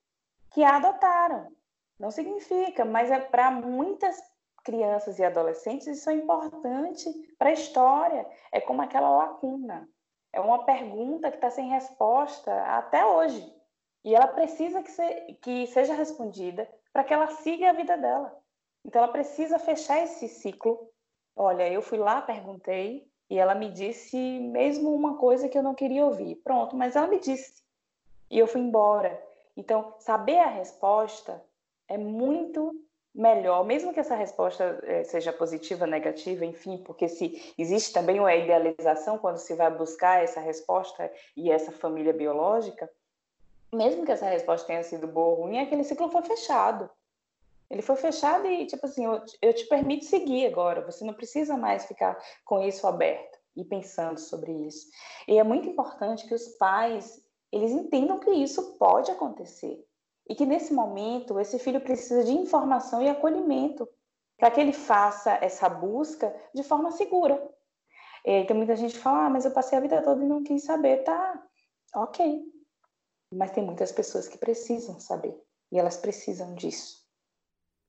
[0.55, 1.51] que a adotaram.
[1.99, 4.17] Não significa, mas é para muitas
[4.63, 8.25] crianças e adolescentes isso é importante para a história.
[8.53, 9.87] É como aquela lacuna.
[10.31, 13.53] É uma pergunta que está sem resposta até hoje.
[14.05, 18.33] E ela precisa que, se, que seja respondida para que ela siga a vida dela.
[18.85, 20.89] Então ela precisa fechar esse ciclo.
[21.35, 25.75] Olha, eu fui lá, perguntei e ela me disse mesmo uma coisa que eu não
[25.75, 26.35] queria ouvir.
[26.37, 27.61] Pronto, mas ela me disse.
[28.31, 29.21] E eu fui embora.
[29.55, 31.43] Então, saber a resposta
[31.87, 32.73] é muito
[33.13, 38.35] melhor, mesmo que essa resposta é, seja positiva, negativa, enfim, porque se existe também uma
[38.35, 42.89] idealização quando se vai buscar essa resposta e essa família biológica,
[43.73, 46.89] mesmo que essa resposta tenha sido boa ou ruim, aquele ciclo foi fechado.
[47.69, 51.57] Ele foi fechado e, tipo assim, eu, eu te permito seguir agora, você não precisa
[51.57, 54.87] mais ficar com isso aberto e pensando sobre isso.
[55.27, 57.24] E é muito importante que os pais,
[57.55, 59.81] eles entendam que isso pode acontecer.
[60.27, 63.87] E que nesse momento, esse filho precisa de informação e acolhimento
[64.37, 67.41] para que ele faça essa busca de forma segura.
[68.25, 70.65] E então, muita gente fala, ah, mas eu passei a vida toda e não quis
[70.65, 71.03] saber.
[71.03, 71.41] Tá,
[71.95, 72.41] ok.
[73.31, 75.39] Mas tem muitas pessoas que precisam saber.
[75.71, 77.05] E elas precisam disso.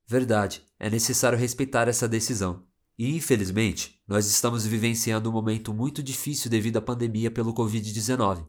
[0.07, 2.65] Verdade, é necessário respeitar essa decisão.
[2.97, 8.47] E infelizmente, nós estamos vivenciando um momento muito difícil devido à pandemia pelo Covid-19.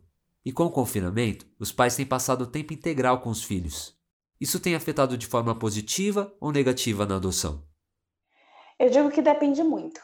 [0.47, 3.99] E com o confinamento, os pais têm passado o tempo integral com os filhos.
[4.39, 7.61] Isso tem afetado de forma positiva ou negativa na adoção?
[8.79, 9.99] Eu digo que depende muito.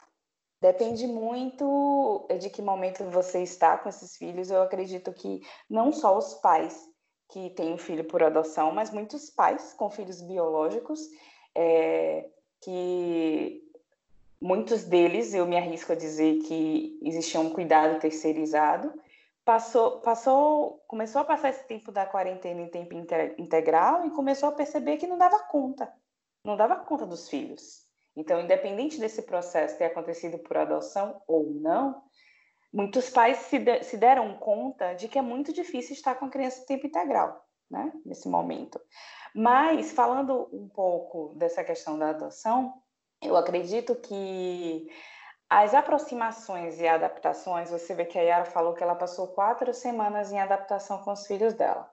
[0.61, 4.51] Depende muito de que momento você está com esses filhos.
[4.51, 6.77] Eu acredito que não só os pais
[7.31, 10.99] que têm um filho por adoção, mas muitos pais com filhos biológicos
[11.55, 12.29] é,
[12.59, 13.61] que
[14.41, 18.91] muitos deles, eu me arrisco a dizer que existia um cuidado terceirizado,
[19.45, 22.93] passou, passou, começou a passar esse tempo da quarentena em tempo
[23.37, 25.91] integral e começou a perceber que não dava conta,
[26.43, 27.83] não dava conta dos filhos.
[28.15, 32.03] Então, independente desse processo ter acontecido por adoção ou não,
[32.71, 36.29] muitos pais se, de, se deram conta de que é muito difícil estar com a
[36.29, 38.79] criança em tempo integral, né, nesse momento.
[39.35, 42.73] Mas, falando um pouco dessa questão da adoção,
[43.21, 44.87] eu acredito que
[45.61, 50.31] as aproximações e adaptações, você vê que a Yara falou que ela passou quatro semanas
[50.31, 51.89] em adaptação com os filhos dela.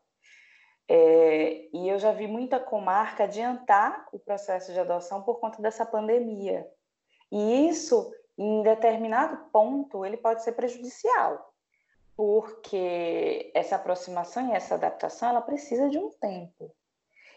[0.89, 5.85] É, e eu já vi muita comarca adiantar o processo de adoção por conta dessa
[5.85, 6.67] pandemia.
[7.31, 11.53] E isso, em determinado ponto, ele pode ser prejudicial,
[12.17, 16.75] porque essa aproximação e essa adaptação, ela precisa de um tempo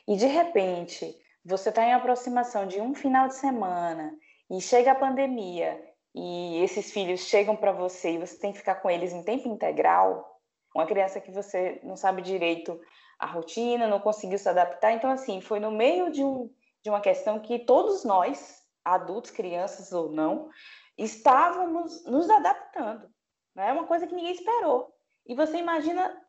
[0.07, 4.15] e de repente você está em aproximação de um final de semana
[4.49, 8.75] e chega a pandemia e esses filhos chegam para você e você tem que ficar
[8.75, 10.39] com eles em tempo integral,
[10.75, 12.79] uma criança que você não sabe direito
[13.19, 16.49] a rotina, não conseguiu se adaptar, então assim, foi no meio de, um,
[16.83, 20.49] de uma questão que todos nós, adultos, crianças ou não,
[20.97, 23.09] estávamos nos adaptando,
[23.55, 23.69] né?
[23.69, 24.93] É uma coisa que ninguém esperou.
[25.25, 26.21] E você imagina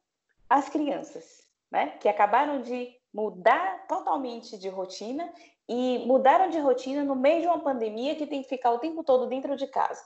[0.48, 5.32] as crianças, né, que acabaram de mudar totalmente de rotina
[5.68, 9.02] e mudaram de rotina no meio de uma pandemia que tem que ficar o tempo
[9.02, 10.02] todo dentro de casa.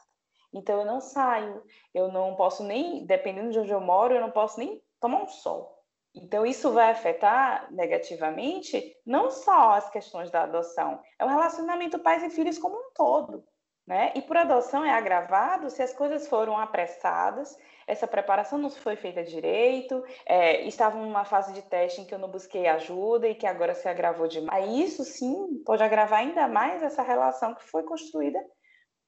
[0.52, 4.30] Então eu não saio, eu não posso nem, dependendo de onde eu moro, eu não
[4.30, 5.78] posso nem tomar um sol.
[6.14, 12.22] Então isso vai afetar negativamente não só as questões da adoção, é o relacionamento pais
[12.22, 13.44] e filhos como um todo.
[13.88, 14.12] Né?
[14.14, 19.24] E por adoção é agravado se as coisas foram apressadas, essa preparação não foi feita
[19.24, 23.46] direito, é, estava numa fase de teste em que eu não busquei ajuda e que
[23.46, 24.70] agora se agravou demais.
[24.70, 28.38] Isso sim pode agravar ainda mais essa relação que foi construída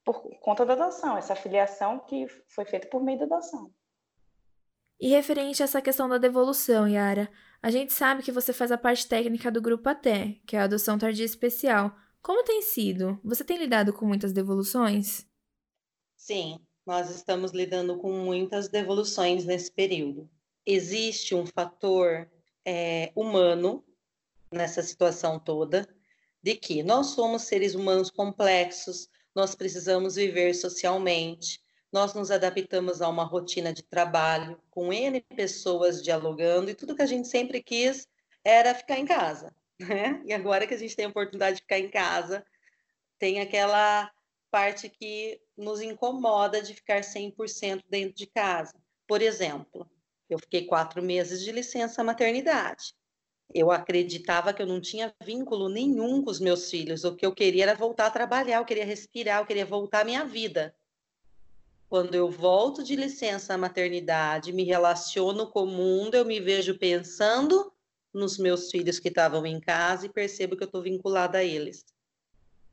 [0.02, 3.70] por conta da adoção, essa filiação que foi feita por meio da adoção.
[4.98, 7.28] E referente a essa questão da devolução, Yara,
[7.62, 10.64] a gente sabe que você faz a parte técnica do grupo ATE, que é a
[10.64, 11.94] adoção tardia especial.
[12.22, 13.18] Como tem sido?
[13.24, 15.26] Você tem lidado com muitas devoluções?
[16.16, 20.28] Sim, nós estamos lidando com muitas devoluções nesse período.
[20.66, 22.30] Existe um fator
[22.64, 23.82] é, humano
[24.52, 25.88] nessa situação toda,
[26.42, 31.62] de que nós somos seres humanos complexos, nós precisamos viver socialmente,
[31.92, 37.02] nós nos adaptamos a uma rotina de trabalho, com N pessoas dialogando, e tudo que
[37.02, 38.06] a gente sempre quis
[38.44, 39.54] era ficar em casa.
[39.80, 40.22] Né?
[40.26, 42.44] E agora que a gente tem a oportunidade de ficar em casa,
[43.18, 44.10] tem aquela
[44.50, 48.74] parte que nos incomoda de ficar 100% dentro de casa.
[49.06, 49.88] Por exemplo,
[50.28, 52.94] eu fiquei quatro meses de licença maternidade.
[53.52, 57.02] Eu acreditava que eu não tinha vínculo nenhum com os meus filhos.
[57.04, 60.04] O que eu queria era voltar a trabalhar, eu queria respirar, eu queria voltar à
[60.04, 60.74] minha vida.
[61.88, 67.72] Quando eu volto de licença maternidade, me relaciono com o mundo, eu me vejo pensando
[68.12, 71.84] nos meus filhos que estavam em casa e percebo que eu estou vinculada a eles.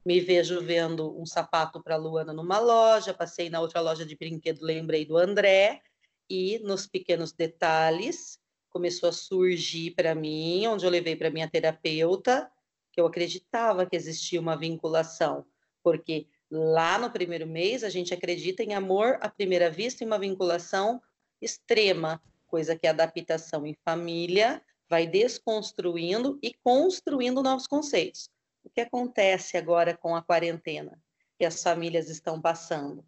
[0.05, 4.63] Me vejo vendo um sapato para Luana numa loja, passei na outra loja de brinquedo,
[4.63, 5.81] lembrei do André,
[6.29, 12.49] e nos pequenos detalhes começou a surgir para mim, onde eu levei para minha terapeuta,
[12.91, 15.45] que eu acreditava que existia uma vinculação,
[15.83, 20.19] porque lá no primeiro mês a gente acredita em amor à primeira vista e uma
[20.19, 21.01] vinculação
[21.41, 28.29] extrema, coisa que a adaptação em família vai desconstruindo e construindo novos conceitos.
[28.63, 31.01] O que acontece agora com a quarentena
[31.37, 33.05] que as famílias estão passando?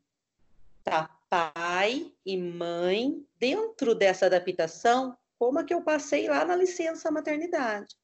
[0.83, 7.11] Tá pai e mãe dentro dessa adaptação, como a que eu passei lá na licença
[7.11, 7.95] maternidade,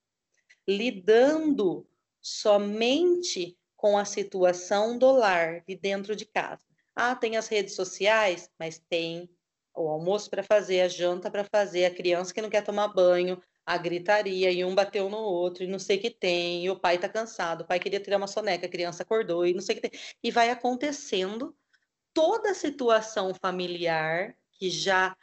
[0.67, 1.87] lidando
[2.21, 6.63] somente com a situação do lar de dentro de casa.
[6.95, 9.29] Ah, tem as redes sociais, mas tem
[9.75, 13.41] o almoço para fazer, a janta para fazer, a criança que não quer tomar banho,
[13.65, 16.79] a gritaria, e um bateu no outro, e não sei o que tem, e o
[16.79, 19.75] pai tá cansado, o pai queria tirar uma soneca, a criança acordou, e não sei
[19.75, 19.99] o que tem.
[20.23, 21.55] E vai acontecendo
[22.13, 25.15] toda a situação familiar que já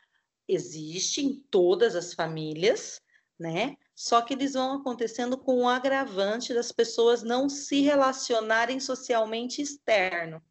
[0.49, 3.01] existe em todas as famílias,
[3.39, 3.77] né?
[3.95, 10.43] Só que eles vão acontecendo com o agravante das pessoas não se relacionarem socialmente externo.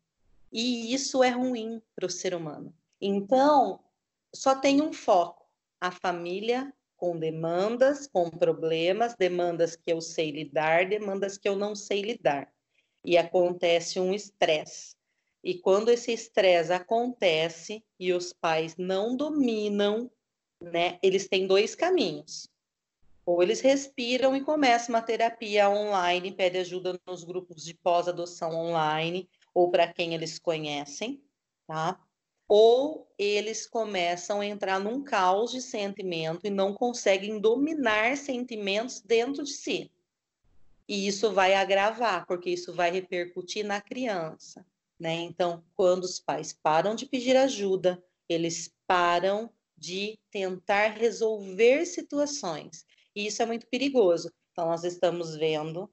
[0.51, 2.73] E isso é ruim para o ser humano.
[2.99, 3.79] Então,
[4.33, 5.45] só tem um foco:
[5.79, 11.73] a família com demandas, com problemas, demandas que eu sei lidar, demandas que eu não
[11.73, 12.53] sei lidar.
[13.03, 14.95] E acontece um estresse.
[15.43, 20.11] E quando esse estresse acontece e os pais não dominam,
[20.61, 22.47] né, eles têm dois caminhos.
[23.25, 29.27] Ou eles respiram e começam uma terapia online, pedem ajuda nos grupos de pós-adoção online,
[29.55, 31.19] ou para quem eles conhecem,
[31.65, 31.99] tá?
[32.53, 39.45] Ou eles começam a entrar num caos de sentimento e não conseguem dominar sentimentos dentro
[39.45, 39.89] de si.
[40.85, 44.65] E isso vai agravar, porque isso vai repercutir na criança,
[44.99, 45.13] né?
[45.13, 52.85] Então, quando os pais param de pedir ajuda, eles param de tentar resolver situações.
[53.15, 54.29] E isso é muito perigoso.
[54.51, 55.89] Então, nós estamos vendo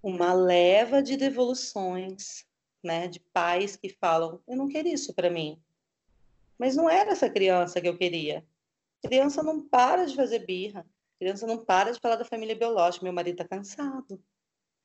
[0.00, 2.46] uma leva de devoluções,
[2.80, 5.60] né, de pais que falam: "Eu não quero isso para mim.
[6.60, 8.46] Mas não era essa criança que eu queria.
[9.02, 10.86] Criança não para de fazer birra.
[11.18, 13.02] Criança não para de falar da família biológica.
[13.02, 14.22] Meu marido está cansado.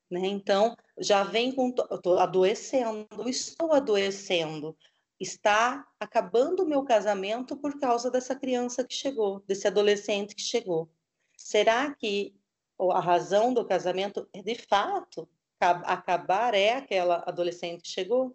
[0.10, 0.22] Né?
[0.26, 1.76] Então, já vem com.
[1.92, 4.78] Estou adoecendo, estou adoecendo.
[5.20, 10.90] Está acabando o meu casamento por causa dessa criança que chegou, desse adolescente que chegou.
[11.36, 12.34] Será que
[12.80, 15.28] a razão do casamento, é de fato,
[15.60, 18.34] acabar é aquela adolescente que chegou?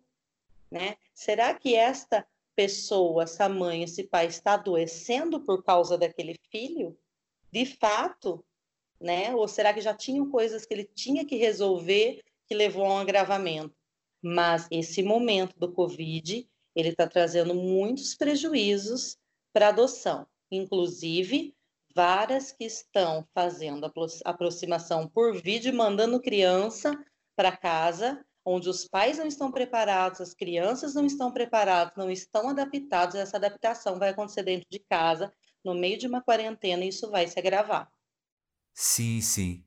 [0.71, 0.99] Né?
[1.15, 2.27] Será que esta
[2.61, 6.95] pessoa, essa mãe, esse pai está adoecendo por causa daquele filho?
[7.51, 8.45] De fato,
[9.01, 9.35] né?
[9.35, 12.99] Ou será que já tinham coisas que ele tinha que resolver que levou a um
[12.99, 13.75] agravamento?
[14.23, 16.47] Mas esse momento do Covid,
[16.77, 19.17] ele está trazendo muitos prejuízos
[19.55, 20.27] para adoção.
[20.51, 21.57] Inclusive,
[21.95, 23.91] várias que estão fazendo
[24.23, 26.93] aproximação por vídeo, mandando criança
[27.35, 32.49] para casa, onde os pais não estão preparados, as crianças não estão preparadas, não estão
[32.49, 35.33] adaptados, essa adaptação vai acontecer dentro de casa,
[35.65, 37.89] no meio de uma quarentena, e isso vai se agravar.
[38.75, 39.65] Sim, sim.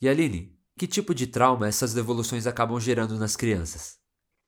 [0.00, 3.98] E Aline, que tipo de trauma essas devoluções acabam gerando nas crianças?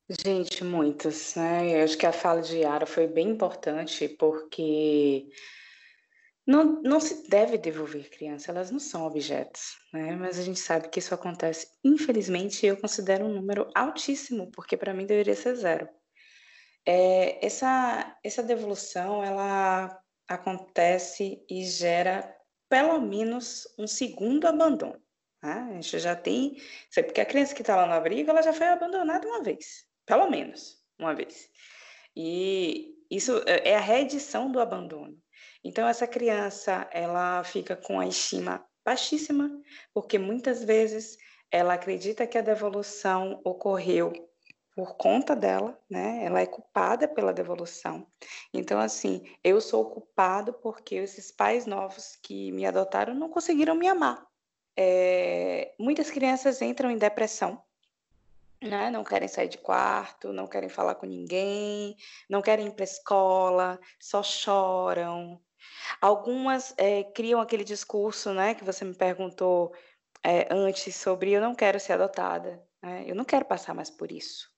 [0.09, 1.81] Gente, muitas, né?
[1.81, 5.29] Eu acho que a fala de Yara foi bem importante, porque
[6.47, 10.15] não, não se deve devolver criança, elas não são objetos, né?
[10.15, 14.95] Mas a gente sabe que isso acontece, infelizmente, eu considero um número altíssimo, porque para
[14.95, 15.89] mim deveria ser zero.
[16.87, 22.33] É, essa, essa devolução, ela acontece e gera
[22.69, 25.01] pelo menos um segundo abandono.
[25.43, 25.69] Né?
[25.71, 26.57] A gente já tem,
[26.95, 30.31] porque a criança que está lá no abrigo, ela já foi abandonada uma vez, pelo
[30.31, 31.49] menos uma vez.
[32.15, 35.21] E isso é, é a reedição do abandono.
[35.67, 39.51] Então, essa criança, ela fica com a estima baixíssima,
[39.93, 41.19] porque muitas vezes
[41.51, 44.13] ela acredita que a devolução ocorreu
[44.77, 46.25] por conta dela, né?
[46.25, 48.07] Ela é culpada pela devolução.
[48.55, 53.89] Então, assim, eu sou culpado porque esses pais novos que me adotaram não conseguiram me
[53.89, 54.25] amar.
[54.77, 57.61] É, muitas crianças entram em depressão,
[58.63, 58.89] né?
[58.89, 61.97] Não querem sair de quarto, não querem falar com ninguém,
[62.31, 65.41] não querem ir para escola, só choram,
[66.01, 69.75] Algumas é, criam aquele discurso, né, que você me perguntou
[70.23, 73.05] é, antes sobre eu não quero ser adotada, né?
[73.07, 74.51] eu não quero passar mais por isso,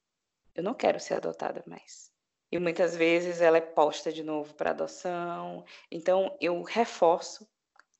[0.55, 2.11] eu não quero ser adotada mais.
[2.51, 5.65] E muitas vezes ela é posta de novo para adoção.
[5.91, 7.47] Então, eu reforço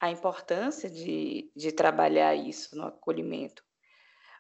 [0.01, 3.63] a importância de, de trabalhar isso no acolhimento.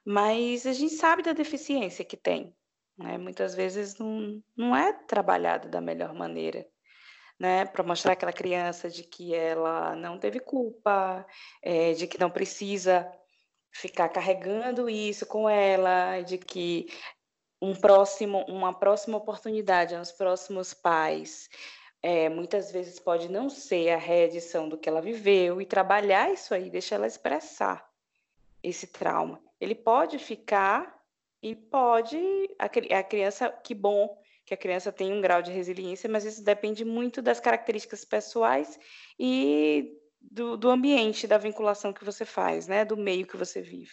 [0.04, 2.56] Mas a gente sabe da deficiência que tem.
[2.96, 3.18] Né?
[3.18, 6.66] Muitas vezes não, não é trabalhado da melhor maneira
[7.38, 11.24] né, para mostrar aquela criança de que ela não teve culpa,
[11.62, 13.10] é, de que não precisa
[13.70, 16.88] ficar carregando isso com ela, de que
[17.60, 21.48] um próximo, uma próxima oportunidade aos próximos pais
[22.02, 26.54] é, muitas vezes pode não ser a reedição do que ela viveu e trabalhar isso
[26.54, 27.88] aí, deixar ela expressar
[28.62, 29.40] esse trauma.
[29.60, 30.96] Ele pode ficar
[31.42, 32.18] e pode
[32.58, 34.16] a, a criança, que bom
[34.48, 38.80] que a criança tem um grau de resiliência, mas isso depende muito das características pessoais
[39.18, 42.82] e do, do ambiente, da vinculação que você faz, né?
[42.82, 43.92] Do meio que você vive.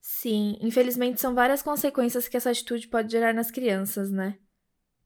[0.00, 4.38] Sim, infelizmente são várias consequências que essa atitude pode gerar nas crianças, né?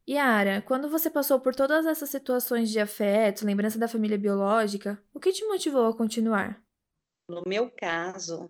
[0.08, 5.18] Yara, quando você passou por todas essas situações de afeto, lembrança da família biológica, o
[5.18, 6.62] que te motivou a continuar?
[7.28, 8.48] No meu caso,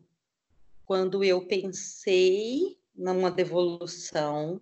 [0.85, 4.61] quando eu pensei numa devolução,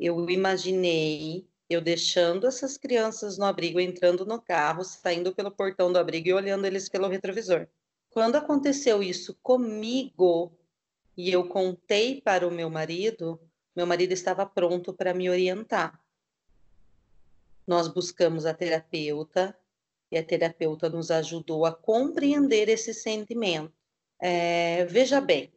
[0.00, 5.98] eu imaginei eu deixando essas crianças no abrigo, entrando no carro, saindo pelo portão do
[6.00, 7.68] abrigo e olhando eles pelo retrovisor.
[8.10, 10.52] Quando aconteceu isso comigo
[11.16, 13.40] e eu contei para o meu marido,
[13.76, 16.00] meu marido estava pronto para me orientar.
[17.64, 19.56] Nós buscamos a terapeuta
[20.10, 23.72] e a terapeuta nos ajudou a compreender esse sentimento.
[24.18, 25.52] É, veja bem,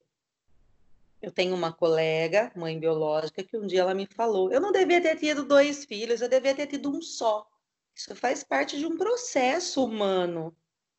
[1.23, 5.01] eu tenho uma colega, mãe biológica, que um dia ela me falou: eu não devia
[5.01, 7.47] ter tido dois filhos, eu devia ter tido um só.
[7.95, 10.53] Isso faz parte de um processo humano,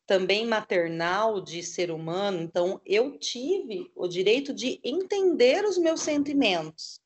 [0.07, 2.41] também maternal de ser humano.
[2.41, 6.99] Então, eu tive o direito de entender os meus sentimentos.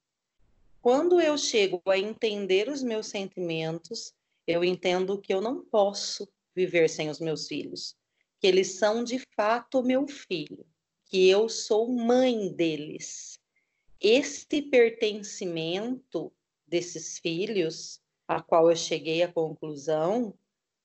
[0.82, 4.14] Quando eu chego a entender os meus sentimentos,
[4.48, 7.98] eu entendo que eu não posso viver sem os meus filhos,
[8.40, 10.66] que eles são de fato meu filho
[11.10, 13.40] que eu sou mãe deles.
[14.00, 16.32] Este pertencimento
[16.68, 20.38] desses filhos, a qual eu cheguei à conclusão,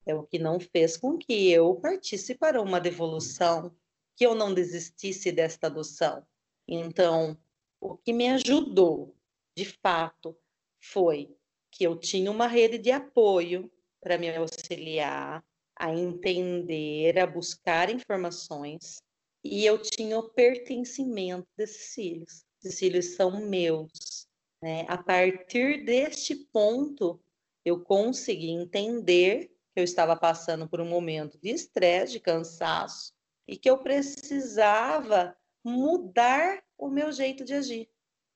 [0.07, 3.77] é o que não fez com que eu partisse para uma devolução,
[4.17, 6.27] que eu não desistisse desta adoção.
[6.67, 7.39] Então,
[7.79, 9.15] o que me ajudou,
[9.55, 10.35] de fato,
[10.81, 11.37] foi
[11.71, 13.71] que eu tinha uma rede de apoio
[14.01, 15.45] para me auxiliar
[15.77, 19.03] a entender, a buscar informações,
[19.45, 22.45] e eu tinha o pertencimento desses filhos.
[22.59, 24.27] Esses filhos são meus.
[24.63, 24.87] Né?
[24.89, 27.21] A partir deste ponto,
[27.63, 33.13] eu consegui entender que eu estava passando por um momento de estresse, de cansaço,
[33.47, 37.91] e que eu precisava mudar o meu jeito de agir.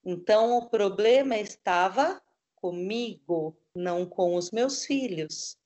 [0.05, 2.21] Então, o problema estava
[2.55, 5.57] comigo, não com os meus filhos.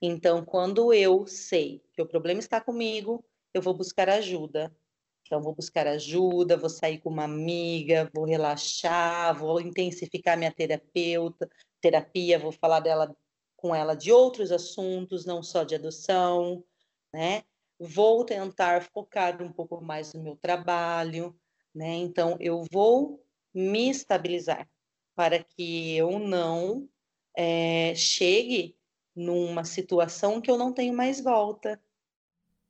[0.00, 3.24] Então, quando eu sei que o problema está comigo,
[3.58, 4.74] eu vou buscar ajuda.
[5.22, 11.50] Então, vou buscar ajuda, vou sair com uma amiga, vou relaxar, vou intensificar minha terapeuta,
[11.82, 13.14] terapia, vou falar dela
[13.54, 16.64] com ela de outros assuntos, não só de adoção,
[17.12, 17.42] né?
[17.78, 21.38] Vou tentar focar um pouco mais no meu trabalho,
[21.74, 21.96] né?
[21.96, 24.68] Então, eu vou me estabilizar
[25.14, 26.88] para que eu não
[27.36, 28.78] é, chegue
[29.14, 31.80] numa situação que eu não tenho mais volta.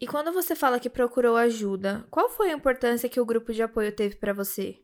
[0.01, 3.62] E quando você fala que procurou ajuda, qual foi a importância que o grupo de
[3.62, 4.80] apoio teve para você?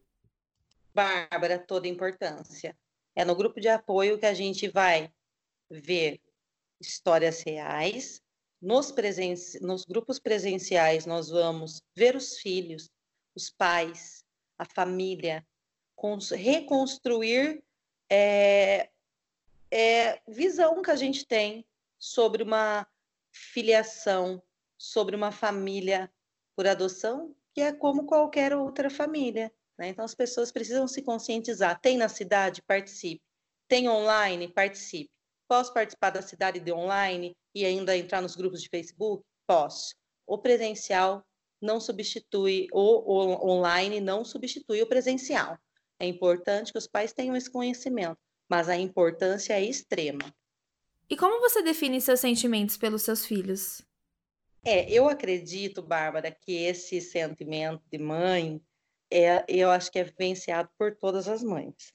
[0.92, 2.76] Bárbara, toda importância.
[3.14, 5.12] É no grupo de apoio que a gente vai
[5.70, 6.20] ver
[6.80, 8.20] histórias reais.
[8.60, 12.90] Nos, presen nos grupos presenciais, nós vamos ver os filhos,
[13.36, 14.24] os pais,
[14.58, 15.46] a família,
[16.34, 17.62] reconstruir
[18.10, 18.88] é,
[19.70, 21.64] é, visão que a gente tem
[21.98, 22.86] sobre uma
[23.30, 24.42] filiação,
[24.78, 26.10] sobre uma família
[26.56, 29.52] por adoção, que é como qualquer outra família.
[29.78, 29.88] Né?
[29.88, 31.80] Então, as pessoas precisam se conscientizar.
[31.80, 32.62] Tem na cidade?
[32.62, 33.22] Participe.
[33.68, 34.52] Tem online?
[34.52, 35.10] Participe.
[35.48, 39.24] Posso participar da cidade de online e ainda entrar nos grupos de Facebook?
[39.46, 39.94] Posso.
[40.26, 41.24] O presencial
[41.60, 45.58] não substitui, o, o online não substitui o presencial.
[45.98, 48.18] É importante que os pais tenham esse conhecimento,
[48.48, 50.34] mas a importância é extrema.
[51.08, 53.82] E como você define seus sentimentos pelos seus filhos?
[54.64, 58.60] É, eu acredito, Bárbara, que esse sentimento de mãe,
[59.10, 61.92] é, eu acho que é vivenciado por todas as mães.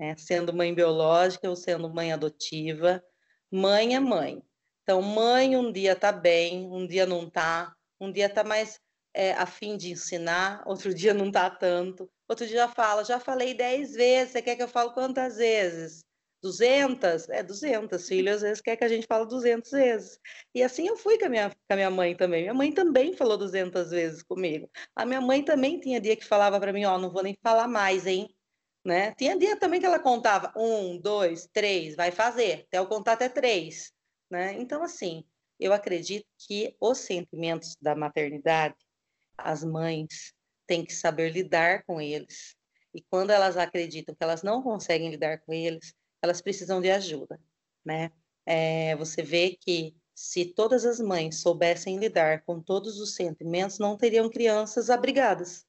[0.00, 0.16] Né?
[0.16, 3.04] Sendo mãe biológica ou sendo mãe adotiva,
[3.50, 4.42] mãe é mãe.
[4.82, 8.80] Então, mãe um dia tá bem, um dia não tá, um dia tá mais
[9.12, 13.52] é, a fim de ensinar, outro dia não tá tanto, outro dia fala, já falei
[13.52, 16.05] dez vezes, você quer que eu fale quantas vezes?
[16.46, 20.20] 200, é 200, filho às vezes quer que a gente fale 200 vezes.
[20.54, 22.42] E assim eu fui com a, minha, com a minha mãe também.
[22.42, 24.70] Minha mãe também falou 200 vezes comigo.
[24.94, 27.36] A minha mãe também tinha dia que falava para mim, ó, oh, não vou nem
[27.42, 28.28] falar mais, hein?
[28.84, 29.12] Né?
[29.14, 33.28] Tinha dia também que ela contava um, dois, três, vai fazer, até eu contar até
[33.28, 33.92] três,
[34.30, 34.54] né?
[34.60, 35.24] Então, assim,
[35.58, 38.76] eu acredito que os sentimentos da maternidade,
[39.36, 40.32] as mães
[40.68, 42.54] têm que saber lidar com eles.
[42.94, 45.92] E quando elas acreditam que elas não conseguem lidar com eles,
[46.22, 47.40] elas precisam de ajuda,
[47.84, 48.10] né?
[48.44, 53.96] É, você vê que se todas as mães soubessem lidar com todos os sentimentos, não
[53.96, 55.66] teriam crianças abrigadas.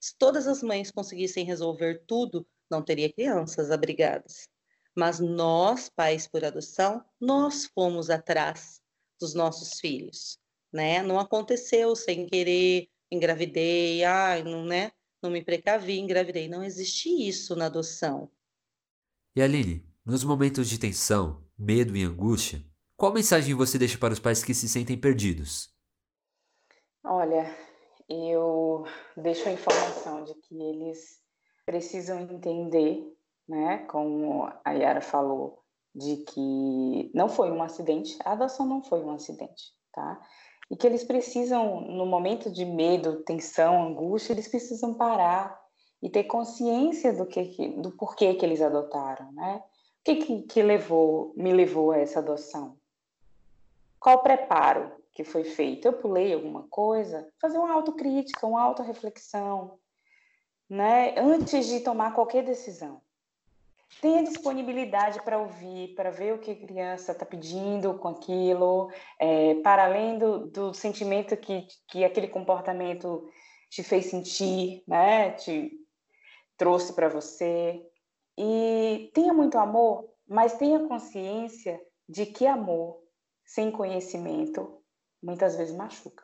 [0.00, 4.48] Se todas as mães conseguissem resolver tudo, não teria crianças abrigadas.
[4.96, 8.80] Mas nós, pais por adoção, nós fomos atrás
[9.20, 10.38] dos nossos filhos,
[10.72, 11.02] né?
[11.02, 14.92] Não aconteceu sem querer, engravidei, ai, não, né?
[15.22, 16.48] Não me precavi, engravidei.
[16.48, 18.30] Não existe isso na adoção.
[19.34, 22.64] E Aline, nos momentos de tensão, medo e angústia,
[22.96, 25.72] qual mensagem você deixa para os pais que se sentem perdidos?
[27.04, 27.56] Olha,
[28.08, 28.84] eu
[29.16, 31.20] deixo a informação de que eles
[31.64, 33.06] precisam entender,
[33.48, 35.62] né, como a Yara falou,
[35.94, 40.20] de que não foi um acidente, a adoção não foi um acidente, tá?
[40.68, 45.56] E que eles precisam, no momento de medo, tensão, angústia, eles precisam parar
[46.02, 49.62] e ter consciência do que, do porquê que eles adotaram, né?
[50.00, 52.76] O que, que, que levou, me levou a essa adoção?
[53.98, 55.86] Qual preparo que foi feito?
[55.86, 57.28] Eu pulei alguma coisa?
[57.38, 59.78] Fazer uma autocrítica, uma autorreflexão,
[60.68, 61.14] né?
[61.18, 63.02] Antes de tomar qualquer decisão.
[64.00, 69.56] Tenha disponibilidade para ouvir, para ver o que a criança está pedindo com aquilo, é,
[69.56, 73.28] para além do, do sentimento que, que aquele comportamento
[73.68, 75.32] te fez sentir, né?
[75.32, 75.72] Te,
[76.60, 77.80] trouxe para você.
[78.38, 82.98] E tenha muito amor, mas tenha consciência de que amor
[83.46, 84.78] sem conhecimento
[85.22, 86.22] muitas vezes machuca.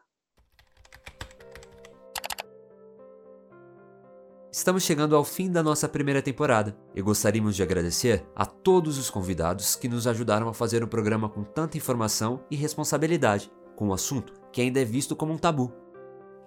[4.52, 9.08] Estamos chegando ao fim da nossa primeira temporada e gostaríamos de agradecer a todos os
[9.08, 13.92] convidados que nos ajudaram a fazer um programa com tanta informação e responsabilidade, com um
[13.92, 15.85] assunto que ainda é visto como um tabu.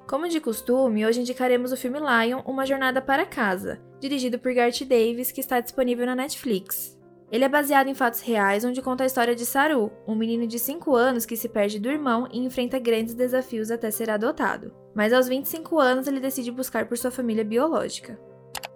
[0.09, 4.79] Como de costume, hoje indicaremos o filme Lion Uma Jornada para Casa, dirigido por Garth
[4.79, 6.97] Davis, que está disponível na Netflix.
[7.31, 10.57] Ele é baseado em fatos reais, onde conta a história de Saru, um menino de
[10.57, 14.73] 5 anos que se perde do irmão e enfrenta grandes desafios até ser adotado.
[14.95, 18.19] Mas aos 25 anos ele decide buscar por sua família biológica.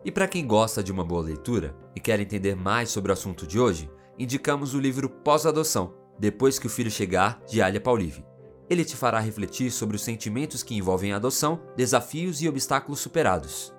[0.06, 3.48] E para quem gosta de uma boa leitura e quer entender mais sobre o assunto
[3.48, 8.24] de hoje, indicamos o livro Pós-Adoção, Depois que o Filho Chegar, de Alia Paulive.
[8.70, 13.74] Ele te fará refletir sobre os sentimentos que envolvem a adoção, desafios e obstáculos superados.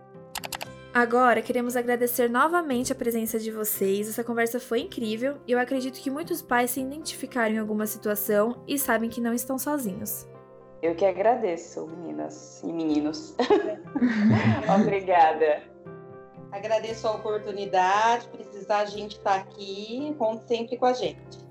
[0.95, 4.09] Agora, queremos agradecer novamente a presença de vocês.
[4.09, 8.63] Essa conversa foi incrível e eu acredito que muitos pais se identificaram em alguma situação
[8.69, 10.25] e sabem que não estão sozinhos.
[10.81, 13.35] Eu que agradeço, meninas e meninos.
[14.81, 15.63] Obrigada.
[16.53, 21.44] Agradeço a oportunidade, precisar a gente estar tá aqui, conte sempre com a gente.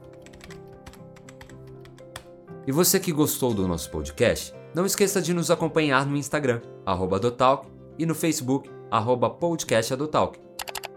[2.65, 7.67] E você que gostou do nosso podcast, não esqueça de nos acompanhar no Instagram, Adotalk,
[7.99, 8.69] e no Facebook,
[9.39, 10.39] podcastadotalk.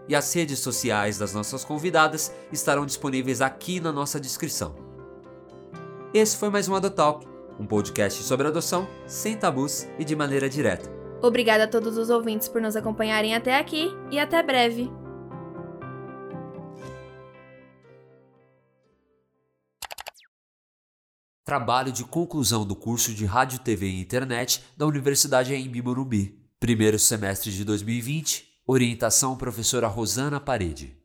[0.07, 4.75] E as redes sociais das nossas convidadas estarão disponíveis aqui na nossa descrição.
[6.13, 7.27] Esse foi mais um Adotalk,
[7.59, 10.89] um podcast sobre adoção, sem tabus e de maneira direta.
[11.21, 15.06] Obrigada a todos os ouvintes por nos acompanharem até aqui e até breve!
[21.47, 26.37] Trabalho de conclusão do curso de Rádio, TV e Internet da Universidade em Morumbi.
[26.59, 28.45] Primeiro semestre de 2020.
[28.67, 30.96] Orientação professora Rosana Parede.